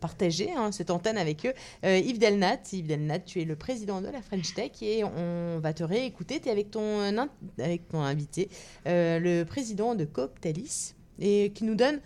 [0.00, 1.52] partager hein, cette antenne avec eux.
[1.84, 5.58] Euh, Yves Delnat, Yves Delnat, tu es le président de la French Tech et on
[5.60, 6.40] va te réécouter.
[6.40, 7.26] Tu es avec ton, euh,
[7.58, 8.48] avec ton invité,
[8.86, 12.00] euh, le président de Cooptalis, et qui nous donne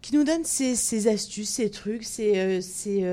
[0.00, 3.04] qui nous donne ses astuces, ses trucs, euh, ses-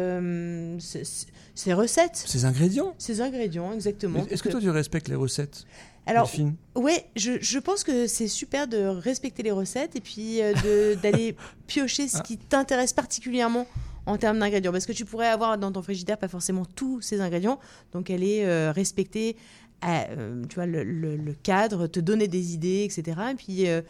[1.59, 2.23] ses recettes.
[2.25, 4.25] Ces ingrédients Ses ingrédients, exactement.
[4.29, 5.65] Est-ce que toi tu respectes les recettes
[6.05, 6.29] Alors,
[6.75, 11.35] ouais, je, je pense que c'est super de respecter les recettes et puis euh, d'aller
[11.67, 13.67] piocher ce qui t'intéresse particulièrement
[14.05, 14.71] en termes d'ingrédients.
[14.71, 17.59] Parce que tu pourrais avoir dans ton frigidaire pas forcément tous ces ingrédients.
[17.91, 18.71] Donc, elle est euh,
[19.81, 23.17] à, euh, tu vois, le, le- le cadre, te donner des idées, etc.
[23.31, 23.81] Et puis euh,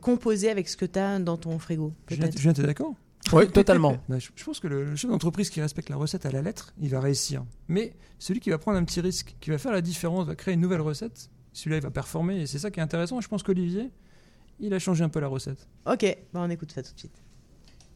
[0.00, 1.92] composer avec ce que tu as dans ton frigo.
[2.08, 2.30] Julien.
[2.36, 2.94] Julien, t'es d'accord?
[3.32, 3.96] Oui, totalement.
[4.08, 7.00] Je, pense que le, chef d'entreprise qui respecte la recette à la lettre, il va
[7.00, 7.44] réussir.
[7.68, 10.54] Mais celui qui va prendre un petit risque, qui va faire la différence, va créer
[10.54, 12.40] une nouvelle recette, celui-là il va performer.
[12.40, 13.20] Et c'est ça qui est intéressant.
[13.20, 13.90] Je pense qu'Olivier,
[14.60, 15.68] il a changé un peu la recette.
[15.86, 17.22] Ok, bah on écoute ça tout de suite.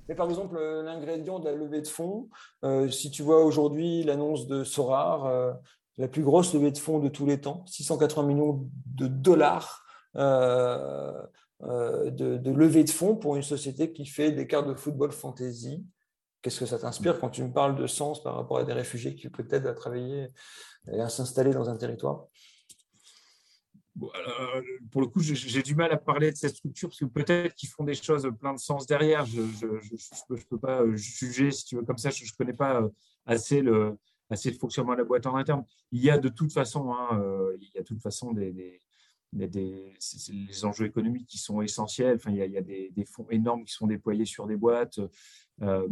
[0.08, 2.28] Mais par exemple, euh, l'ingrédient de la levée de fonds,
[2.64, 5.52] euh, si tu vois aujourd'hui l'annonce de Sorar, euh,
[5.98, 9.84] la plus grosse levée de fonds de tous les temps, 680 millions de dollars
[10.16, 11.12] euh,
[11.62, 15.84] de, de levée de fonds pour une société qui fait des cartes de football fantasy.
[16.42, 19.14] Qu'est-ce que ça t'inspire quand tu me parles de sens par rapport à des réfugiés
[19.14, 20.28] qui peut-être à travailler
[20.90, 22.26] et à s'installer dans un territoire?
[24.90, 27.68] Pour le coup, j'ai- du mal à parler de cette structure parce que peut-être qu'ils
[27.68, 29.26] font des choses plein de sens derrière.
[29.26, 32.10] Je ne peux, pas euh, juger, si tu veux, comme ça.
[32.10, 32.88] Je ne connais pas euh,
[33.26, 33.98] assez le,
[34.30, 35.64] assez le fonctionnement de la boîte en interne.
[35.92, 38.80] Il y a de toute façon, hein, euh, il y a de toute façon des,
[39.32, 39.94] il y a des-
[40.48, 42.16] les enjeux économiques qui sont essentiels.
[42.16, 44.56] Enfin, il y a, il y a des, fonds énormes qui sont déployés sur des
[44.56, 45.00] boîtes.
[45.62, 45.88] Euh,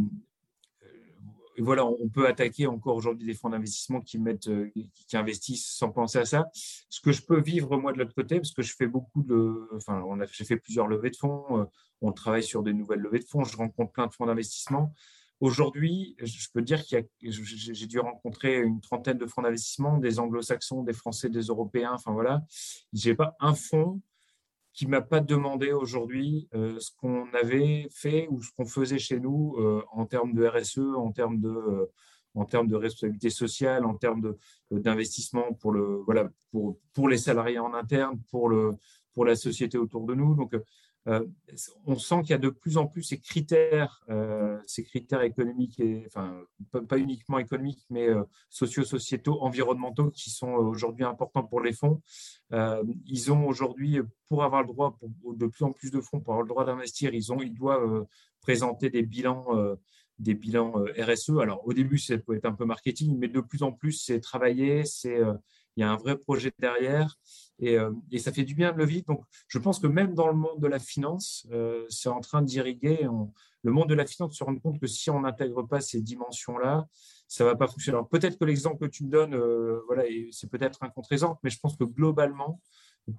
[1.58, 4.70] et voilà, on peut attaquer encore aujourd'hui des fonds d'investissement qui mettent, euh,
[5.08, 6.48] qui investissent sans penser à ça.
[6.54, 9.68] Ce que je peux vivre moi de l'autre côté, parce que je fais beaucoup de,
[9.74, 11.64] enfin, on a, j'ai fait plusieurs levées de fonds, euh,
[12.00, 14.94] on travaille sur des nouvelles levées de fonds, je rencontre plein de fonds d'investissement.
[15.40, 20.82] Aujourd'hui, je peux dire qu'il j'ai dû rencontrer une trentaine de fonds d'investissement, des anglo-saxons,
[20.82, 22.42] des français, des européens, enfin voilà.
[22.92, 24.00] J'ai pas un fonds
[24.72, 29.18] qui m'a pas demandé aujourd'hui euh, ce qu'on avait fait ou ce qu'on faisait chez
[29.18, 31.86] nous euh, en termes de RSE, en termes de, euh,
[32.34, 34.36] en termes de responsabilité sociale, en termes
[34.70, 38.72] d'investissement pour, le, voilà, pour, pour les salariés en interne, pour, le,
[39.14, 40.36] pour la société autour de nous.
[40.36, 40.54] Donc,
[41.86, 45.80] on sent qu'il y a de plus en plus ces critères, euh, ces critères économiques,
[45.80, 46.40] et, enfin,
[46.86, 52.02] pas, uniquement économiques, mais euh, socio-sociétaux, environnementaux, qui sont euh, aujourd'hui importants pour les fonds.
[52.52, 56.20] Euh, ils ont aujourd'hui, pour avoir le droit, pour de plus en plus de fonds,
[56.20, 58.04] pour avoir le droit d'investir, ils, ils doivent euh,
[58.42, 59.76] présenter des bilans, euh,
[60.18, 61.38] des bilans euh, RSE.
[61.40, 64.20] Alors, au début, ça peut être un peu marketing, mais de plus en plus, c'est
[64.20, 65.34] travaillé, euh,
[65.76, 67.16] il y a un vrai projet derrière
[67.58, 69.04] et, euh, et ça fait du bien de le vivre.
[69.06, 72.42] Donc, je pense que même dans le monde de la finance, euh, c'est en train
[72.42, 73.08] d'irriguer.
[73.62, 76.86] Le monde de la finance se rend compte que si on n'intègre pas ces dimensions-là,
[77.26, 77.96] ça va pas fonctionner.
[77.96, 81.50] Alors, peut-être que l'exemple que tu me donnes, euh, voilà, c'est peut-être un contre-exemple, mais
[81.50, 82.60] je pense que globalement,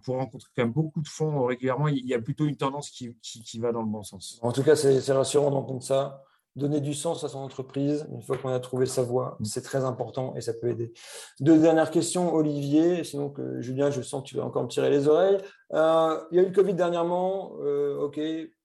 [0.04, 3.16] pour rencontrer quand même beaucoup de fonds régulièrement, il y a plutôt une tendance qui,
[3.22, 4.40] qui, va dans le bon sens.
[4.42, 6.24] En tout cas, c'est rassurant d'entendre ça.
[6.56, 9.86] Donner du sens à son entreprise, une fois qu'on a trouvé sa voie, c'est très
[9.86, 10.92] important et ça peut aider.
[11.40, 14.90] Deux dernières questions, Olivier, sinon que Julien, je sens que tu vas encore me tirer
[14.90, 15.38] les oreilles.
[15.74, 18.20] Euh, il y a eu le Covid dernièrement, euh, ok,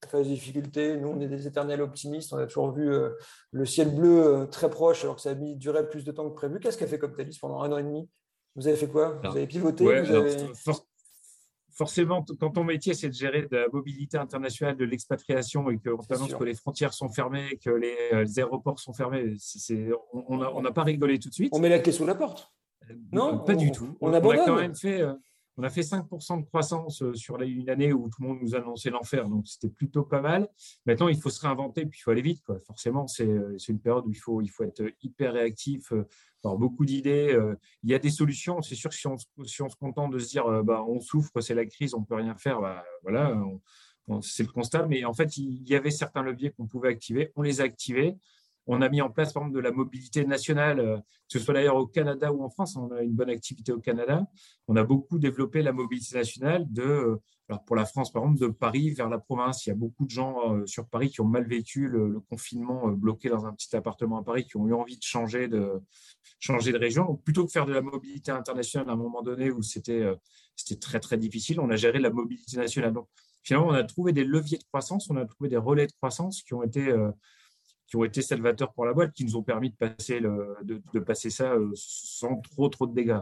[0.08, 0.96] phase de difficulté.
[0.96, 3.10] Nous, on est des éternels optimistes, on a toujours vu euh,
[3.52, 6.34] le ciel bleu très proche alors que ça a mis- duré plus de temps que
[6.34, 6.58] prévu.
[6.60, 8.08] Qu'est-ce qu'a fait Coptalis pendant un an et demi?
[8.56, 9.20] Vous avez fait quoi?
[9.22, 9.84] Vous avez pivoté?
[9.84, 10.86] Ouais, vous alors, avez- for-
[11.74, 15.96] forcément, quand ton métier, c'est de gérer de la mobilité internationale, de l'expatriation, et qu'on
[15.98, 20.24] t'annonce que les frontières sont fermées, que les, euh, les aéroports sont fermés, c'est- on
[20.28, 21.52] on a- on n'a pas rigolé tout de suite.
[21.54, 22.50] On met la clé sous la porte.
[23.12, 23.96] Non, Pas on- du tout.
[24.00, 25.14] on a quand même fait, euh,
[25.56, 28.54] on a fait 5% de croissance euh, sur une année où tout le monde nous
[28.54, 30.48] annonçait l'enfer, donc c'était plutôt pas mal.
[30.84, 32.42] Maintenant, il faut se réinventer, puis il faut aller vite.
[32.44, 32.58] Quoi.
[32.66, 35.92] Forcément, c'est euh, c'est une période où il faut, il faut être hyper réactif,
[36.56, 37.32] beaucoup d'idées.
[37.32, 38.60] euh, Il y a des solutions.
[38.62, 41.54] C'est sûr que si on, se- contente de se dire euh, bah, on souffre, c'est
[41.54, 43.34] la crise, on peut rien faire, bah, voilà,
[44.22, 44.86] c'est le constat.
[44.86, 47.32] Mais en fait, il y avait certains leviers qu'on pouvait activer.
[47.36, 48.16] On les a activés.
[48.66, 51.86] On a mis en place, de la mobilité nationale, euh, que ce soit d'ailleurs au
[51.86, 52.76] Canada ou en France.
[52.76, 54.26] On a une bonne activité au Canada.
[54.68, 57.16] On a beaucoup développé la mobilité nationale euh,
[57.66, 59.66] pour la France, par exemple, de Paris vers la province.
[59.66, 62.88] Il y a beaucoup de gens euh, sur Paris qui ont mal vécu le, confinement,
[62.88, 65.82] bloqué dans un petit appartement à Paris, qui ont eu envie de changer de,
[66.38, 67.04] changer de région.
[67.04, 70.04] Donc, plutôt que faire de la mobilité internationale à un moment donné où c'était
[70.56, 72.92] c'était très, très difficile, on a géré la mobilité nationale.
[72.92, 73.08] Donc,
[73.42, 76.42] finalement, on a trouvé des leviers de croissance, on a trouvé des relais de croissance
[76.42, 76.94] qui ont été
[77.86, 81.30] qui ont été salvateurs pour la boîte, qui nous ont permis de passer, de, passer
[81.30, 83.20] ça euh, sans trop, trop de dégâts.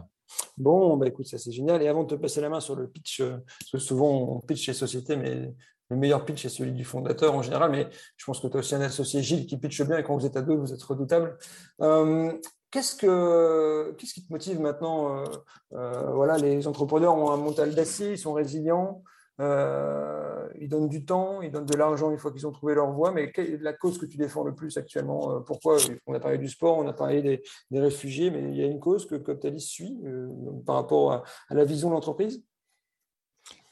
[0.57, 1.81] Bon, bah écoute, ça c'est génial.
[1.81, 4.39] Et avant de te passer la main sur le pitch, euh, parce que souvent on
[4.39, 5.53] pitch chez société, mais
[5.89, 7.87] le meilleur pitch est celui du fondateur en général, mais
[8.17, 10.25] je pense que tu as aussi un associé Gilles qui pitche bien et quand vous
[10.25, 11.37] êtes à deux, vous êtes redoutable.
[11.81, 12.33] Euh,
[12.71, 15.23] qu'est-ce, que, qu'est-ce qui te motive maintenant
[15.71, 19.03] Voilà, les entrepreneurs ont un mental d'acier, ils sont résilients.
[19.39, 22.91] Euh, ils donnent du temps, ils donnent de l'argent une fois qu'ils ont trouvé leur
[22.91, 26.13] voie, mais quelle est la cause que tu défends le plus actuellement euh, Pourquoi On
[26.13, 29.07] a parlé du sport, on a parlé des, réfugiés, mais il y a une cause
[29.07, 30.29] que Coptalis suit euh,
[30.65, 32.43] par rapport à, la vision de l'entreprise?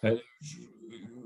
[0.04, 0.18] Euh,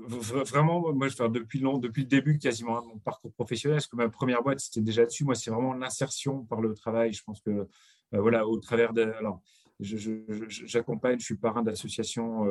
[0.08, 4.08] Vraiment, moi, je depuis, depuis le début quasiment de mon parcours professionnel, parce que ma
[4.08, 5.24] première boîte, c'était déjà dessus.
[5.24, 7.12] Moi, c'est vraiment l'insertion par le travail.
[7.12, 7.66] Je pense que,
[8.12, 9.02] voilà, au travers de.
[9.18, 9.40] Alors,
[9.80, 12.46] j'accompagne, je, suis parrain d'associations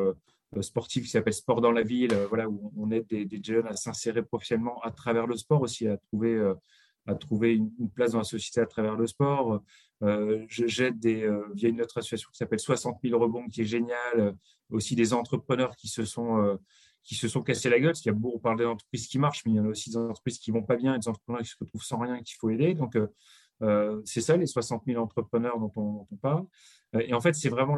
[0.56, 3.68] euh, sportives qui s'appellent Sport dans la ville, euh, voilà, où on aide des, jeunes
[3.68, 6.54] à s'insérer professionnellement à travers le sport aussi, à trouver, euh,
[7.08, 9.62] à trouver une, place dans la société à travers le sport.
[10.48, 14.36] J'aide des, via une autre association qui s'appelle 60 000 rebonds, qui est géniale,
[14.70, 16.58] aussi des entrepreneurs qui se sont
[17.06, 19.08] qui se sont cassés la gueule, parce qu'il y a beaucoup, on parle des entreprises
[19.08, 21.08] qui marchent, mais il y en a aussi des entreprises qui vont pas bien, des
[21.08, 22.74] entrepreneurs qui se retrouvent sans rien et qu'il faut aider.
[22.74, 23.08] Donc, euh,
[24.06, 26.46] c'est ça, les 60 000 entrepreneurs dont on, parle.
[26.96, 27.78] Euh, et en fait, c'est vraiment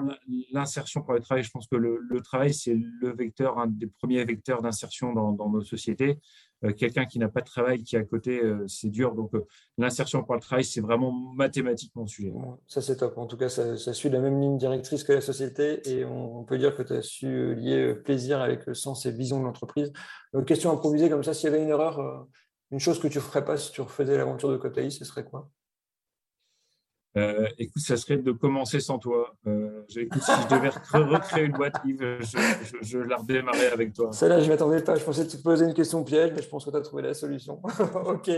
[0.52, 1.44] l'insertion pour le travail.
[1.44, 5.62] Je pense que le, travail, c'est le vecteur, un des premiers vecteurs d'insertion dans, nos
[5.62, 6.20] sociétés.
[6.64, 9.14] Euh, Quelqu'un qui n'a pas de travail, qui est à côté, euh, c'est dur.
[9.14, 9.46] Donc, euh,
[9.78, 12.34] l'insertion pour le travail, c'est vraiment mathématiquement le sujet.
[12.68, 13.18] Ça, c'est top.
[13.18, 15.88] En tout cas, ça, suit la même ligne directrice que la société.
[15.90, 19.12] Et on, on peut dire que tu as su lier plaisir avec le sens et
[19.12, 19.92] vision de l'entreprise.
[20.46, 22.28] question improvisée comme ça, s'il y avait une erreur,
[22.72, 25.24] une chose que tu ne ferais pas si tu refaisais l'aventure de Cotaï, ce serait
[25.24, 25.50] quoi?
[27.18, 29.36] Euh, écoute, ça serait de commencer sans toi.
[29.48, 32.20] Euh, si je devais recréer une boîte, Yves,
[32.82, 34.12] je, la redémarrais avec toi.
[34.14, 34.96] Celle-là, je m'attendais pas.
[34.96, 37.14] Je pensais te poser une question piège, mais je pense que tu as trouvé la
[37.14, 37.60] solution.
[38.06, 38.30] ok.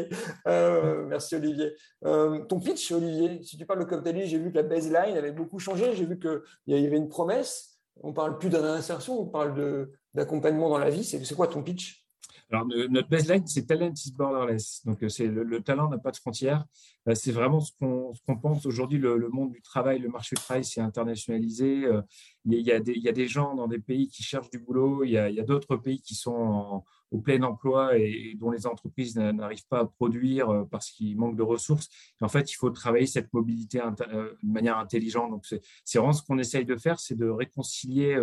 [0.47, 1.73] Euh, merci, Olivier.
[2.01, 5.59] Ton pitch, Olivier, si tu parles de Coptali, j'ai vu que la baseline avait beaucoup
[5.59, 5.93] changé.
[5.95, 7.80] J'ai vu qu'il y avait une promesse.
[8.01, 11.03] On parle plus d'insertion, on parle d'accompagnement dans la vie.
[11.03, 12.09] C'est quoi ton pitch?
[12.52, 14.82] Alors, notre baseline, c'est Talent is borderless.
[14.84, 16.66] Donc, c'est le, le, talent n'a pas de frontières.
[17.08, 18.97] Euh, c'est vraiment ce qu'on qu pense aujourd'hui.
[18.97, 21.86] Le, monde du travail, le marché du travail s'est internationalisé.
[21.86, 22.02] Euh,
[22.45, 25.04] il y, a des, gens dans des pays qui cherchent du boulot.
[25.04, 29.68] Il y a, d'autres pays qui sont au plein emploi et, dont les entreprises n'arrivent
[29.68, 31.88] pas à produire euh, parce qu'il manque de ressources.
[32.22, 35.30] En fait, il faut travailler cette mobilité de manière intelligente.
[35.30, 38.20] Donc, c'est vraiment ce qu'on essaye de faire, c'est de réconcilier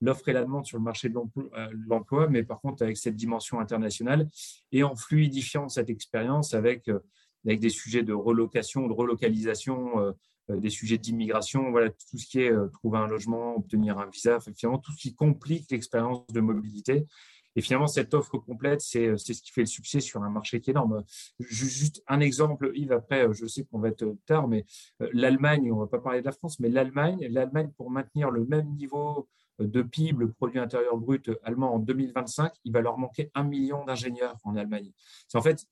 [0.00, 3.16] l'offre et la demande sur le marché de l'emploi, euh, mais par contre avec cette
[3.16, 4.28] dimension internationale
[4.72, 7.00] et en fluidifiant cette expérience avec, euh,
[7.44, 10.12] avec des sujets de relocation, de relocalisation, euh,
[10.48, 14.78] des sujets d'immigration, voilà, tout ce qui est trouver un logement, obtenir un visa, finalement
[14.78, 17.06] tout ce qui complique l'expérience de mobilité.
[17.54, 20.70] Et finalement, cette offre complète, c'est ce qui fait le succès sur un marché qui
[20.70, 21.04] est énorme.
[21.38, 24.64] Juste un exemple, Yves, après, je sais qu'on va être tard, mais
[25.12, 28.46] l'Allemagne, on ne va pas parler de la France, mais l'Allemagne, l'Allemagne, pour maintenir le
[28.46, 29.28] même niveau
[29.58, 33.84] de PIB, le produit intérieur brut allemand en 2025, il va leur manquer un million
[33.84, 34.92] d'ingénieurs en Allemagne.
[35.34, 35.66] En fait,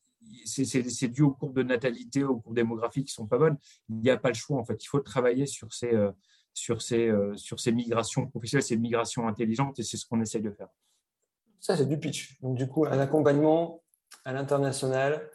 [0.45, 3.57] c'est dû aux courbes de natalité, aux courbes démographiques qui sont pas bonnes.
[3.89, 4.59] Il n'y a pas le choix.
[4.59, 6.11] En fait, il faut travailler sur ces, euh,
[6.53, 10.43] sur ces, euh, sur ces migrations professionnelles, ces migrations intelligentes, et c'est ce qu'on essaye
[10.43, 10.69] de faire.
[11.61, 12.41] Ça, c'est du pitch.
[12.41, 13.83] Donc, du coup, un accompagnement
[14.25, 15.29] à l'international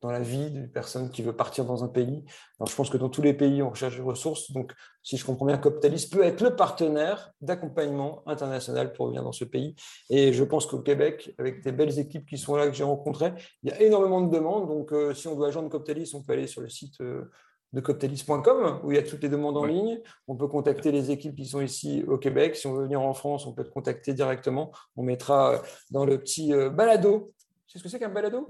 [0.00, 2.24] dans la vie d'une personne qui veut partir dans un pays.
[2.58, 4.52] Alors, je pense que dans tous les pays, on recherche des ressources.
[4.52, 4.72] Donc,
[5.02, 9.44] si je comprends bien, Coptalis peut être le partenaire d'accompagnement international pour venir dans ce
[9.44, 9.74] pays.
[10.10, 13.32] Et je pense qu'au Québec, avec des belles équipes qui sont là, que j'ai rencontrées,
[13.62, 14.68] il y a énormément de demandes.
[14.68, 17.30] Donc, euh, si on doit joindre Coptalis, on peut aller sur le site euh,
[17.72, 19.72] de coptalis.com où il y a toutes les demandes en ouais.
[19.72, 20.00] ligne.
[20.26, 22.56] On peut contacter les équipes qui sont ici au Québec.
[22.56, 24.70] Si on veut venir en France, on peut te contacter directement.
[24.96, 27.32] On mettra dans le petit euh, balado.
[27.66, 28.46] C'est ce que c'est qu'un balado?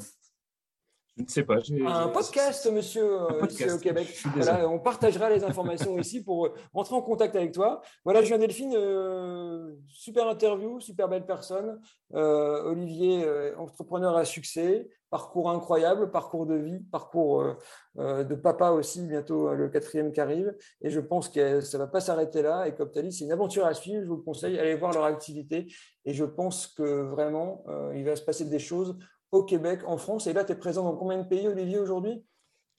[1.18, 1.56] Je ne sais pas.
[1.86, 3.60] Un podcast, monsieur, un podcast.
[3.60, 4.16] ici au Québec.
[4.36, 7.82] Voilà, on partagera les informations ici pour rentrer en contact avec toi.
[8.04, 11.80] Voilà, Julien Delphine, euh, super interview, super belle personne.
[12.14, 17.56] Euh, Olivier, euh, entrepreneur à succès, parcours incroyable, parcours de vie, parcours
[17.98, 20.54] euh, de papa aussi, bientôt le quatrième qui arrive.
[20.82, 22.68] Et je pense que ça ne va pas s'arrêter là.
[22.68, 24.04] Et Coptalis, c'est une aventure à suivre.
[24.04, 25.66] Je vous conseille, allez voir leur activité.
[26.04, 27.64] Et je pense que vraiment,
[27.94, 28.96] il va se passer des choses
[29.32, 30.26] au Québec, en France.
[30.26, 32.24] Et là, tu es présent dans combien de pays, Olivier, aujourd'hui?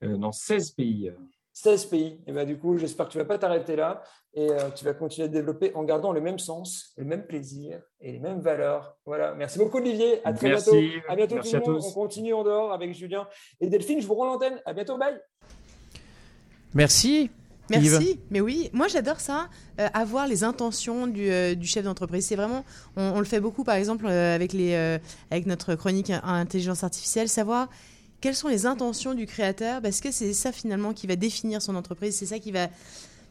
[0.03, 1.11] Euh, dans 16 pays.
[1.53, 2.19] 16 pays.
[2.25, 4.01] Et ben, du coup, j'espère que tu ne vas pas t'arrêter là
[4.33, 7.81] et euh, tu vas continuer à développer en gardant le même sens, le même plaisir
[7.99, 8.95] et les mêmes valeurs.
[9.05, 9.33] Voilà.
[9.33, 10.25] Merci beaucoup, Olivier.
[10.25, 10.71] À très Merci.
[10.71, 11.09] bientôt.
[11.09, 11.81] À bientôt, Merci tout le à monde.
[11.81, 11.87] tous.
[11.87, 13.27] On continue en dehors avec Julien
[13.59, 13.99] et Delphine.
[13.99, 14.61] Je vous rends l'antenne.
[14.65, 14.97] À bientôt.
[14.97, 15.19] Bye.
[16.73, 17.29] Merci.
[17.69, 19.49] Merci, mais oui, moi j'adore ça,
[19.79, 22.25] euh, avoir les intentions du, euh, du chef d'entreprise.
[22.25, 22.65] C'est vraiment,
[22.95, 27.69] on, le fait beaucoup par exemple euh, avec, notre chronique in- intelligence artificielle, savoir
[28.21, 31.75] quelles sont les intentions du créateur, parce que c'est ça finalement qui va définir son
[31.75, 32.67] entreprise, c'est ça qui va,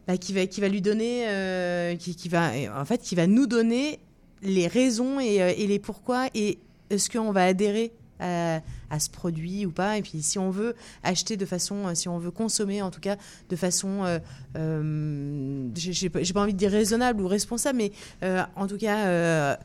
[0.07, 3.99] bah, qui va, qui va lui donner, qui, va, en fait, qui va nous donner
[4.43, 6.59] les raisons et, et les pourquoi et
[6.91, 8.61] est-ce qu'on va adhérer à,
[8.91, 9.99] à ce produit ou pas.
[9.99, 13.01] Et puis si on veut acheter de façon, euh, si on veut consommer en tout
[13.01, 13.17] cas
[13.49, 14.19] de façon, euh,
[14.57, 19.57] euh, j'ai pas envie de dire raisonnable ou responsable, mais euh, en tout cas euh,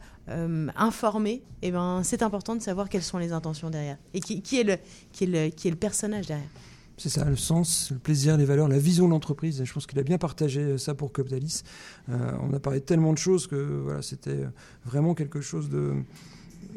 [0.75, 4.63] informée, et ben c'est important de savoir quelles sont les intentions derrière et qui, est
[4.63, 4.77] le
[5.11, 6.47] qui est le qui est le personnage derrière.
[6.95, 9.63] C'est ça, le sens, le plaisir, les valeurs, la vision de l'entreprise.
[9.63, 11.63] Je pense qu'il a bien partagé ça pour Coptalis.
[12.07, 14.45] On a parlé de tellement de choses que voilà, c'était
[14.85, 15.95] vraiment quelque chose de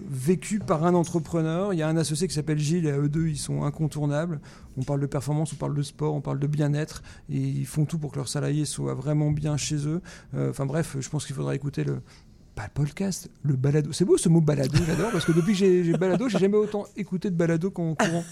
[0.09, 1.73] vécu par un entrepreneur.
[1.73, 4.41] Il y a un associé qui s'appelle Gilles et à eux deux, ils sont incontournables.
[4.77, 7.85] On parle de performance, on parle de sport, on parle de bien-être et ils font
[7.85, 10.01] tout pour que leurs salariés soient vraiment bien chez eux.
[10.35, 12.01] Euh, Enfin bref, je pense qu'il faudra écouter le
[12.57, 13.93] pas le podcast, le balado.
[13.93, 16.87] C'est beau ce mot balado, j'adore parce que depuis que j'ai balado, j'ai jamais autant
[16.97, 18.25] écouté de balado qu'en courant.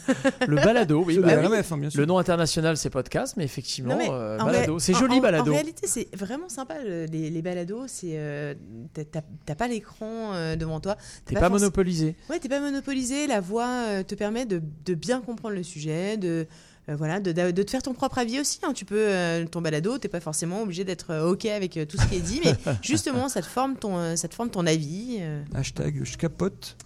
[0.48, 1.18] Le balado, oui.
[1.18, 1.46] Bah oui.
[1.46, 2.00] RMF, hein, bien sûr.
[2.00, 4.78] Le nom international, c'est podcast, mais effectivement, Non, mais euh, en balado.
[4.78, 5.50] C'est joli, en- balado.
[5.50, 7.84] En réalité, c'est vraiment sympa le- les, les balados.
[7.86, 8.54] C'est euh,
[8.94, 10.96] t'as- pas l'écran euh, devant toi.
[11.26, 12.16] T'es pas monopolisé.
[12.30, 13.26] Ouais, t'es pas monopolisé.
[13.26, 16.46] La voix euh, te permet de, de bien comprendre le sujet, de
[16.88, 18.58] euh, voilà, de, de te faire ton propre avis aussi.
[18.62, 18.72] hein.
[18.74, 21.96] Tu peux euh, ton balado, t'es pas forcément obligé d'être euh, ok avec euh, tout
[21.98, 24.66] ce qui est dit, mais justement, ça te forme ton, euh, ça te forme ton
[24.66, 25.18] avis.
[25.20, 25.42] euh.
[25.54, 26.76] Hashtag je capote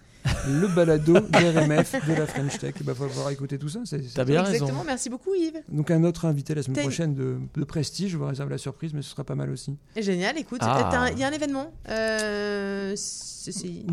[0.47, 2.75] le balado d'RMF de la French Tech.
[2.81, 3.81] Il va falloir écouter tout ça.
[3.85, 4.85] c'est- c'est- Exactement.
[4.85, 5.63] Merci beaucoup, Yves.
[5.71, 8.11] Donc un autre invité la semaine T'as prochaine de, de prestige.
[8.11, 9.77] Je vous réserve la surprise, mais ce sera pas mal aussi.
[9.97, 10.37] Génial.
[10.37, 10.89] Écoute, Ah.
[10.93, 11.73] t'as il y a un événement.
[11.89, 12.95] Euh,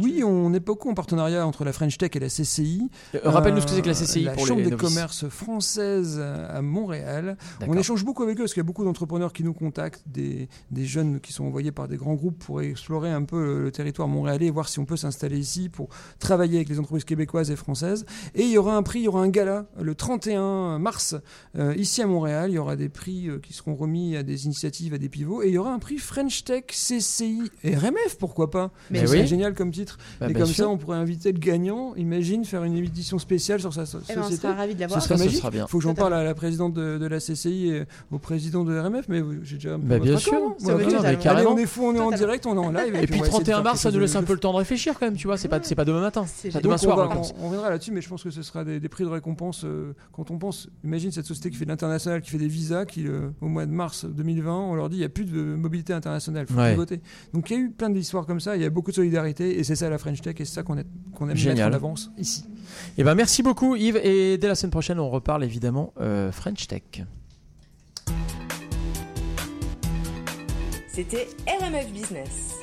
[0.02, 2.90] Oui, on est beaucoup en partenariat entre la French Tech et la CCI.
[3.16, 6.20] Euh, rappelle-nous ce que c'est que la CCI La pour Chambre les des commerces française
[6.20, 7.38] à Montréal.
[7.68, 10.50] On échange beaucoup avec eux parce qu'il y a beaucoup d'entrepreneurs qui nous contactent, des,
[10.72, 13.72] des jeunes qui sont envoyés par des grands groupes pour explorer un peu le, le
[13.72, 15.90] territoire montréalais et voir si on peut s'installer ici pour
[16.20, 18.06] travailler avec les entreprises québécoises et françaises.
[18.34, 21.16] Et il y aura un prix, il y aura un gala le 31 mars
[21.58, 22.52] euh, ici à Montréal.
[22.52, 25.44] Il y aura des prix euh, qui seront remis à des initiatives, à des pivots.
[25.44, 29.08] Et il y aura un prix French Tech, CCI et RMF, pourquoi pas Mais oui.
[29.08, 29.98] serait génial comme titre.
[30.20, 30.66] Bah, et comme sûr.
[30.66, 31.94] ça, on pourrait inviter le gagnant.
[31.96, 34.42] Imagine faire une édition spéciale sur sa so- Eh ben, on société.
[34.44, 35.02] sera ravis de l'avoir.
[35.02, 35.38] Ce serait magique.
[35.40, 35.68] sera bien.
[35.68, 38.78] faut que j'en parle à la présidente de, de la CCI et au président de
[38.78, 40.34] RMF, mais j'ai déjà un peu Bah, bien sûr.
[40.58, 41.00] Ça Voilà.
[41.08, 41.52] Allez, carrément.
[41.52, 42.96] on est fou, on est en direct, on est en live.
[42.96, 44.58] Et puis on de 31 faire mars, ça nous laisse un peu le temps de
[44.58, 45.38] réfléchir quand même, tu vois.
[45.38, 46.26] C'est pas, c'est pas demain matin.
[46.28, 48.80] C'est demain on, soir, on- on reviendra là-dessus, mais je pense que ce sera des,
[48.90, 50.70] prix de récompense euh, quand on pense.
[50.84, 53.66] Imagine cette société qui fait de l'international, qui fait des visas, qui euh, au mois
[53.66, 56.72] de mars 2020, on leur dit il n'y a plus de mobilité internationale, faut Ouais.
[56.72, 57.02] pivoter.
[57.34, 59.35] Donc il y a eu plein d'histoires comme ça, il y a beaucoup de solidarité,
[59.44, 61.72] et c'est ça la French Tech, et c'est ça qu'on est- qu'on aime Génial.
[61.72, 62.44] mettre en avance ici.
[62.98, 63.98] Eh ben, merci beaucoup, Yves.
[64.04, 66.82] Et dès la semaine prochaine, on reparle évidemment euh, French Tech.
[70.88, 72.55] C'était RMF Business.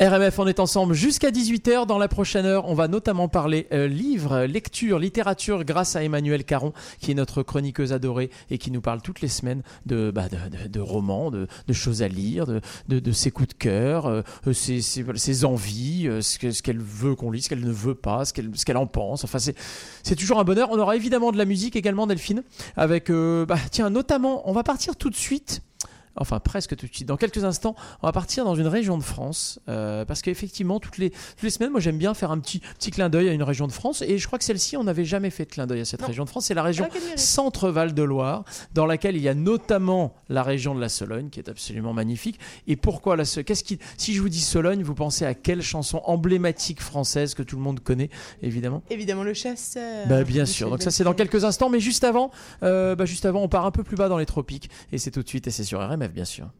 [0.00, 1.86] RMF, on est ensemble jusqu'à 18h.
[1.86, 6.42] Dans la prochaine heure, on va notamment parler euh, livres, lecture, littérature grâce à Emmanuel
[6.44, 10.24] Caron, qui est notre chroniqueuse adorée et qui nous parle toutes les semaines de, bah,
[10.68, 12.46] de, romans, de, choses à lire,
[12.88, 17.30] de, ses coups de cœur, euh, euh, ses, envies, ce que- ce qu'elle veut qu'on
[17.30, 19.22] lise, ce qu'elle ne veut pas, ce qu'elle en pense.
[19.22, 19.54] Enfin, c'est
[20.02, 20.70] c'est toujours un bonheur.
[20.72, 22.42] On aura évidemment de la musique également, Delphine,
[22.76, 25.62] avec, bah, tiens, notamment, on va partir tout de suite
[26.16, 27.08] enfin presque tout de suite.
[27.08, 30.98] Dans quelques instants, on va partir dans une région de France euh, parce qu'effectivement toutes
[30.98, 33.42] les toutes les semaines, moi j'aime bien faire un petit petit clin d'œil à une
[33.42, 35.80] région de France et je crois que celle-ci on n'avait jamais fait de clin d'œil
[35.80, 36.06] à cette Non.
[36.08, 36.46] région de France.
[36.46, 37.16] C'est la région Ah.
[37.16, 38.44] Centre-Val de Loire,
[38.74, 42.38] dans laquelle il y a notamment la région de la Sologne qui est absolument magnifique.
[42.66, 43.44] Et pourquoi la Sologne?
[43.44, 47.42] Qu'est-ce qui Si je vous dis Sologne, vous pensez à quelle chanson emblématique française que
[47.42, 48.10] tout le monde connaît
[48.42, 48.82] évidemment?
[48.90, 50.06] Évidemment, le chasseur.
[50.08, 50.70] bah, bien sûr.
[50.70, 52.30] Donc ça c'est dans quelques instants, mais juste avant,
[52.62, 55.10] euh, bah, juste avant, on part un peu plus bas dans les tropiques et c'est
[55.10, 56.50] tout de suite et c'est sur RMF bien sûr.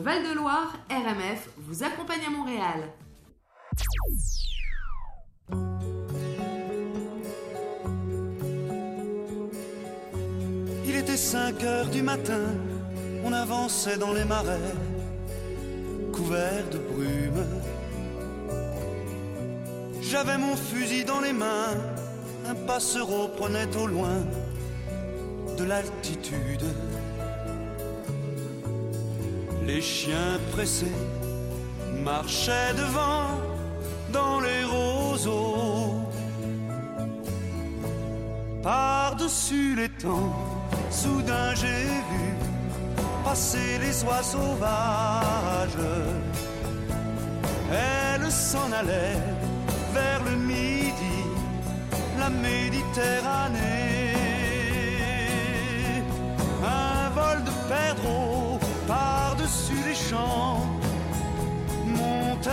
[0.00, 2.88] Val-de-Loire, RMF vous accompagne à Montréal.
[10.86, 12.40] Il était 5 heures du matin,
[13.24, 14.72] on avançait dans les marais,
[16.12, 17.44] couverts de brume.
[20.00, 21.76] J'avais mon fusil dans les mains,
[22.46, 24.24] un passereau prenait au loin
[25.58, 26.64] de l'altitude.
[29.74, 30.98] Les chiens pressés
[32.04, 33.28] marchaient devant
[34.12, 35.94] dans les roseaux.
[38.62, 40.34] Par-dessus les temps,
[40.90, 42.26] soudain j'ai vu
[43.24, 45.88] passer les oies sauvages.
[47.70, 49.22] Elle s'en allait
[49.94, 51.18] vers le midi,
[52.18, 54.16] la Méditerranée.
[56.62, 58.31] Un vol de perdreaux
[59.52, 60.66] par-dessus les champs
[61.86, 62.50] montait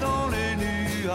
[0.00, 1.12] dans les nuages.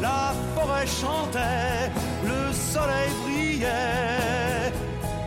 [0.00, 1.90] La forêt chantait,
[2.24, 4.72] le soleil brillait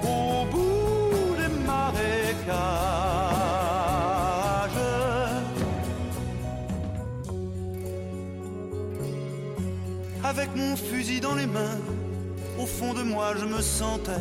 [0.04, 2.52] au bout des marécages.
[10.24, 11.80] Avec mon fusil dans les mains,
[12.60, 14.12] au fond de moi je me sentais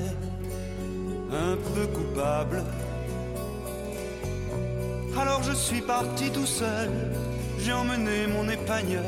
[1.32, 2.62] un peu coupable.
[5.20, 6.90] Alors je suis parti tout seul,
[7.58, 9.04] j'ai emmené mon épagnol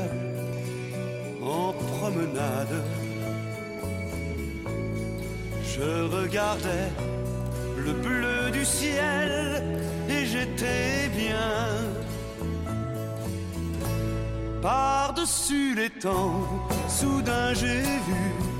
[1.41, 2.83] en promenade.
[5.63, 6.89] Je regardais
[7.77, 9.63] le bleu du ciel
[10.09, 11.67] et j'étais bien.
[14.61, 16.47] Par-dessus les temps,
[16.87, 18.52] soudain j'ai vu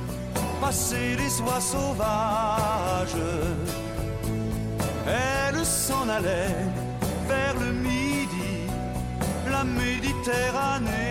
[0.63, 3.21] passer les oies sauvages.
[5.05, 6.63] Elle s'en allait
[7.27, 8.55] vers le midi,
[9.51, 11.02] la Méditerranée.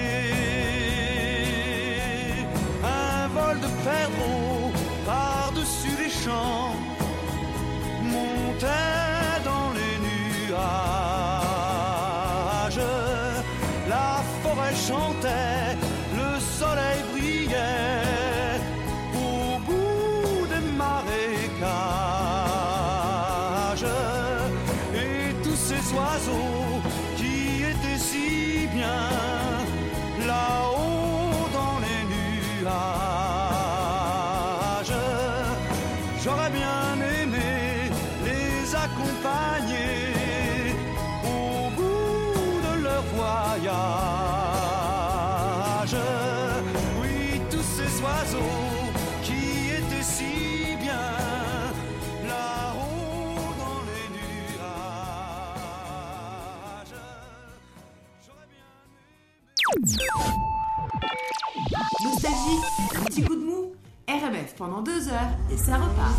[62.12, 62.60] Nostalgie,
[62.94, 63.72] un petit coup de mou,
[64.06, 66.14] RMF pendant deux heures et ça repart.